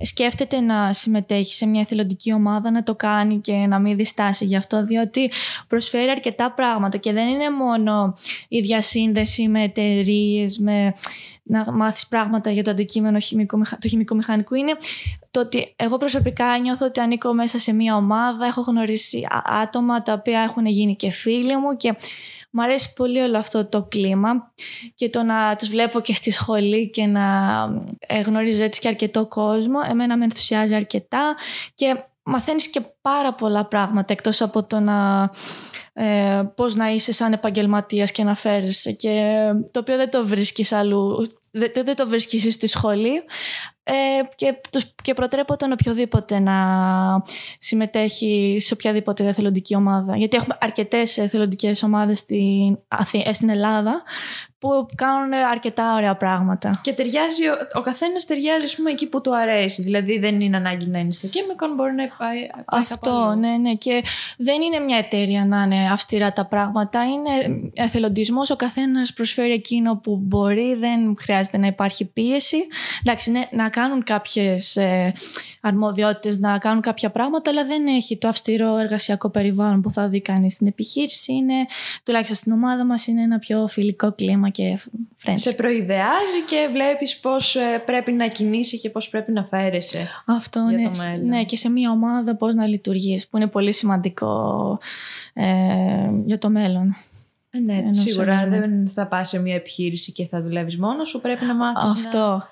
σκέφτεται 0.00 0.60
να 0.60 0.92
συμμετέχει 0.92 1.54
σε 1.54 1.66
μια 1.66 1.80
εθελοντική 1.80 2.32
ομάδα 2.32 2.70
να 2.70 2.82
το 2.82 2.94
κάνει 2.94 3.40
και 3.40 3.52
να 3.52 3.78
μην 3.78 3.96
διστάσει 3.96 4.44
γι' 4.44 4.56
αυτό 4.56 4.84
διότι 4.84 5.30
προσφέρει 5.68 6.10
αρκετά 6.10 6.52
πράγματα 6.52 6.96
και 6.96 7.12
δεν 7.12 7.28
είναι 7.28 7.50
μόνο 7.50 8.14
η 8.48 8.60
διασύνδεση 8.60 9.48
με 9.48 9.62
εταιρείες, 9.62 10.58
με 10.58 10.94
να 11.42 11.72
μάθεις 11.72 12.06
πράγματα 12.06 12.50
για 12.50 12.64
το 12.64 12.70
αντικείμενο 12.70 13.18
χημικού, 13.18 13.58
μηχα- 13.58 13.78
του 13.78 13.88
χημικού 13.88 14.16
μηχανικού 14.16 14.54
είναι 14.54 14.72
το 15.30 15.40
ότι 15.40 15.72
εγώ 15.76 15.96
προσωπικά 15.96 16.58
νιώθω 16.58 16.86
ότι 16.86 17.00
ανήκω 17.00 17.34
μέσα 17.34 17.58
σε 17.58 17.72
μια 17.72 17.96
ομάδα, 17.96 18.46
έχω 18.46 18.60
γνωρίσει 18.60 19.26
α- 19.28 19.60
άτομα 19.62 20.02
τα 20.02 20.12
οποία 20.12 20.40
έχουν 20.40 20.66
γίνει 20.66 20.96
και 20.96 21.10
φίλοι 21.10 21.56
μου 21.56 21.76
και 21.76 21.94
μου 22.50 22.62
αρέσει 22.62 22.92
πολύ 22.92 23.20
όλο 23.20 23.38
αυτό 23.38 23.64
το 23.64 23.82
κλίμα 23.82 24.52
και 24.94 25.08
το 25.08 25.22
να 25.22 25.56
τους 25.56 25.68
βλέπω 25.68 26.00
και 26.00 26.14
στη 26.14 26.30
σχολή 26.30 26.90
και 26.90 27.06
να 27.06 27.24
ε, 27.98 28.20
γνωρίζω 28.20 28.62
έτσι 28.62 28.80
και 28.80 28.88
αρκετό 28.88 29.26
κόσμο. 29.26 29.78
Εμένα 29.90 30.16
με 30.16 30.24
ενθουσιάζει 30.24 30.74
αρκετά 30.74 31.36
και 31.74 32.04
μαθαίνεις 32.22 32.68
και 32.68 32.80
πάρα 33.00 33.34
πολλά 33.34 33.66
πράγματα 33.66 34.12
εκτός 34.12 34.42
από 34.42 34.64
το 34.64 34.80
να 34.80 35.30
ε, 35.92 36.42
πώς 36.54 36.74
να 36.74 36.90
είσαι 36.90 37.12
σαν 37.12 37.32
επαγγελματίας 37.32 38.12
και 38.12 38.24
να 38.24 38.34
φέρεις 38.34 38.94
και 38.98 39.44
το 39.70 39.80
οποίο 39.80 39.96
δεν 39.96 40.10
το 40.10 40.26
βρίσκεις 40.26 40.72
αλλού 40.72 41.26
δεν, 41.50 41.70
δεν 41.84 41.96
το 41.96 42.08
βρίσκεις 42.08 42.54
στη 42.54 42.66
σχολή 42.66 43.12
ε, 43.16 43.22
και, 44.34 44.60
τους, 44.70 44.92
και 45.02 45.14
προτρέπω 45.14 45.56
τον 45.56 45.72
οποιοδήποτε 45.72 46.38
να 46.38 46.56
συμμετέχει 47.58 48.56
σε 48.60 48.74
οποιαδήποτε 48.74 49.26
εθελοντική 49.26 49.74
ομάδα. 49.74 50.16
Γιατί 50.16 50.36
έχουμε 50.36 50.58
αρκετές 50.60 51.18
εθελοντικές 51.18 51.82
ομάδες 51.82 52.18
στην, 52.18 52.78
Αθή- 52.88 53.26
ε, 53.28 53.32
στην 53.32 53.48
Ελλάδα 53.48 54.02
που 54.60 54.86
κάνουν 54.94 55.32
αρκετά 55.50 55.94
ωραία 55.94 56.16
πράγματα. 56.16 56.80
Και 56.82 56.92
ταιριάζει, 56.92 57.46
ο, 57.46 57.54
ο 57.74 57.80
καθένας 57.80 58.24
ταιριάζει 58.26 58.64
ας 58.64 58.76
πούμε, 58.76 58.90
εκεί 58.90 59.06
που 59.06 59.20
του 59.20 59.36
αρέσει. 59.36 59.82
Δηλαδή 59.82 60.18
δεν 60.18 60.40
είναι 60.40 60.56
ανάγκη 60.56 60.86
να 60.86 60.98
είναι 60.98 61.12
στο 61.12 61.28
Chemicon, 61.32 61.74
μπορεί 61.76 61.94
να 61.94 62.08
πάει, 62.18 62.38
πάει 62.64 62.84
κάπου 62.84 62.94
Αυτό, 62.94 63.10
αλλού. 63.10 63.40
ναι, 63.40 63.56
ναι. 63.56 63.74
Και 63.74 64.02
δεν 64.38 64.62
είναι 64.62 64.78
μια 64.78 64.96
εταιρεία 64.96 65.44
να 65.44 65.62
είναι 65.62 65.90
αυστηρά 65.92 66.32
τα 66.32 66.46
πράγματα. 66.46 67.04
Είναι 67.04 67.30
εθελοντισμός, 67.74 68.50
ο 68.50 68.56
καθένας 68.56 69.12
προσφέρει 69.12 69.52
εκείνο 69.52 69.96
που 69.96 70.16
μπορεί, 70.22 70.74
δεν 70.74 71.16
χρειάζεται 71.20 71.58
να 71.58 71.66
υπάρχει 71.66 72.04
πίεση. 72.04 72.56
Εντάξει, 73.04 73.30
ναι, 73.30 73.48
να 73.50 73.68
κάνουν 73.68 74.04
κάποιες 74.04 74.76
ε, 74.76 75.12
αρμοδιότητες, 75.60 76.38
να 76.38 76.58
κάνουν 76.58 76.80
κάποια 76.80 77.10
πράγματα, 77.10 77.50
αλλά 77.50 77.64
δεν 77.64 77.86
έχει 77.86 78.18
το 78.18 78.28
αυστηρό 78.28 78.76
εργασιακό 78.76 79.30
περιβάλλον 79.30 79.80
που 79.80 79.90
θα 79.90 80.08
δει 80.08 80.20
κανείς 80.20 80.52
στην 80.52 80.66
επιχείρηση. 80.66 81.32
Είναι, 81.32 81.54
τουλάχιστον 82.02 82.36
στην 82.36 82.52
ομάδα 82.52 82.84
μας, 82.84 83.06
είναι 83.06 83.22
ένα 83.22 83.38
πιο 83.38 83.66
φιλικό 83.68 84.12
κλίμα 84.12 84.49
και 84.50 84.78
friendly. 85.24 85.32
Σε 85.34 85.52
προειδεάζει 85.52 86.42
και 86.46 86.68
βλέπεις 86.72 87.18
πώς 87.20 87.56
ε, 87.56 87.82
πρέπει 87.84 88.12
να 88.12 88.28
κινήσει 88.28 88.78
και 88.78 88.90
πώς 88.90 89.08
πρέπει 89.08 89.32
να 89.32 89.44
φέρεσαι. 89.44 90.08
Αυτό 90.26 90.66
για 90.68 90.78
ναι, 90.78 90.90
το 90.90 91.02
μέλλον. 91.02 91.26
ναι, 91.26 91.44
και 91.44 91.56
σε 91.56 91.68
μια 91.68 91.90
ομάδα 91.90 92.36
πώς 92.36 92.54
να 92.54 92.66
λειτουργείς, 92.66 93.28
που 93.28 93.36
είναι 93.36 93.46
πολύ 93.46 93.72
σημαντικό 93.72 94.78
ε, 95.32 96.10
για 96.24 96.38
το 96.38 96.50
μέλλον. 96.50 96.96
Ε, 97.50 97.58
ναι, 97.58 97.74
Εννοώ, 97.74 97.92
σίγουρα 97.92 98.46
ναι. 98.46 98.58
δεν 98.60 98.88
θα 98.88 99.06
πας 99.06 99.28
σε 99.28 99.38
μια 99.40 99.54
επιχείρηση 99.54 100.12
και 100.12 100.26
θα 100.26 100.42
δουλεύεις 100.42 100.78
μόνος 100.78 101.08
σου. 101.08 101.20
Πρέπει 101.20 101.44
να 101.44 101.54
μάθεις 101.54 101.84
να, 101.84 101.90
Αυτό. 101.90 102.42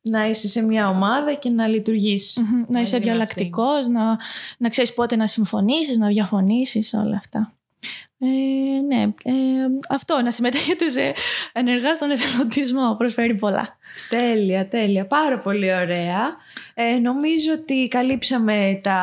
να 0.00 0.28
είσαι 0.28 0.48
σε 0.48 0.62
μια 0.62 0.88
ομάδα 0.88 1.34
και 1.34 1.50
να 1.50 1.66
λειτουργείς. 1.66 2.36
Μμμ, 2.40 2.58
Να 2.58 2.66
μαζί 2.68 2.82
είσαι 2.82 2.98
με 2.98 3.04
διαλλακτικός, 3.04 3.86
να, 3.88 4.18
να 4.58 4.68
ξέρεις 4.68 4.94
πότε 4.94 5.16
να 5.16 5.26
συμφωνήσεις, 5.26 5.96
να 5.96 6.06
διαφωνήσεις, 6.06 6.94
όλα 6.94 7.16
αυτά. 7.16 7.52
Ε, 8.18 8.26
ναι, 8.86 9.02
ε, 9.02 9.32
αυτό, 9.88 10.22
να 10.22 10.30
συμμετέχετε 10.30 10.88
σε 10.88 11.14
ενεργά 11.52 11.94
στον 11.94 12.10
εθελοντισμό, 12.10 12.94
προσφέρει 12.98 13.34
πολλά. 13.34 13.76
Τέλεια, 14.08 14.68
τέλεια. 14.68 15.06
Πάρα 15.06 15.38
πολύ 15.38 15.74
ωραία. 15.74 16.36
Ε, 16.74 16.98
νομίζω 16.98 17.52
ότι 17.60 17.88
καλύψαμε 17.88 18.80
τα, 18.82 19.00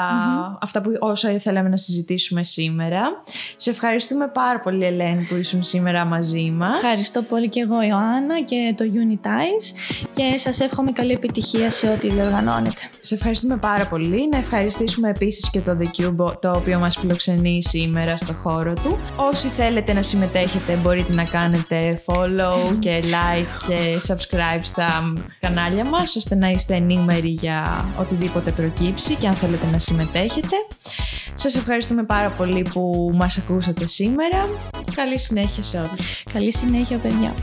αυτά 0.61 0.81
που, 0.81 0.89
όσα 0.99 1.31
ήθελαμε 1.31 1.69
να 1.69 1.77
συζητήσουμε 1.77 2.43
σήμερα. 2.43 3.01
Σε 3.55 3.69
ευχαριστούμε 3.69 4.27
πάρα 4.27 4.59
πολύ, 4.59 4.85
Ελένη, 4.85 5.23
που 5.23 5.35
ήσουν 5.35 5.63
σήμερα 5.63 6.05
μαζί 6.05 6.53
μας. 6.55 6.81
Ευχαριστώ 6.83 7.21
πολύ 7.21 7.49
και 7.49 7.59
εγώ 7.59 7.81
Ιωάννα 7.81 8.41
και 8.41 8.73
το 8.77 8.85
Unitize 8.93 9.77
και 10.13 10.37
σας 10.37 10.59
εύχομαι 10.59 10.91
καλή 10.91 11.11
επιτυχία 11.11 11.69
σε 11.71 11.89
ό,τι 11.89 12.09
διοργανώνετε. 12.09 12.81
Σε 12.99 13.13
ευχαριστούμε 13.13 13.57
πάρα 13.57 13.87
πολύ. 13.87 14.29
Να 14.29 14.37
ευχαριστήσουμε 14.37 15.09
επίσης 15.09 15.49
και 15.49 15.61
το 15.61 15.77
The 15.79 16.01
Cube, 16.01 16.41
το 16.41 16.51
οποίο 16.51 16.79
μας 16.79 16.97
φιλοξενεί 16.97 17.63
σήμερα 17.63 18.17
στο 18.17 18.33
χώρο 18.33 18.73
του. 18.73 18.99
Όσοι 19.15 19.47
θέλετε 19.47 19.93
να 19.93 20.01
συμμετέχετε, 20.01 20.75
μπορείτε 20.75 21.13
να 21.13 21.23
κάνετε 21.23 22.01
follow 22.05 22.77
και 22.79 23.03
like 23.03 23.67
και 23.67 24.01
subscribe 24.07 24.61
στα 24.61 24.82
κανάλια 25.39 25.85
μας, 25.85 26.15
ώστε 26.15 26.35
να 26.35 26.49
είστε 26.49 26.75
ενήμεροι 26.75 27.29
για 27.29 27.85
οτιδήποτε 27.99 28.51
προκύψει 28.51 29.15
και 29.15 29.27
αν 29.27 29.33
θέλετε 29.33 29.65
να 29.71 29.77
συμμετέχετε. 29.77 30.55
Σας 31.33 31.55
ευχαριστούμε 31.55 32.03
πάρα 32.03 32.29
πολύ 32.29 32.65
που 32.73 33.11
μας 33.13 33.37
ακούσατε 33.37 33.85
σήμερα. 33.85 34.49
Καλή 34.95 35.19
συνέχεια 35.19 35.63
σε 35.63 35.77
όλους. 35.77 36.23
Καλή 36.33 36.53
συνέχεια 36.53 36.97
παιδιά. 36.97 37.33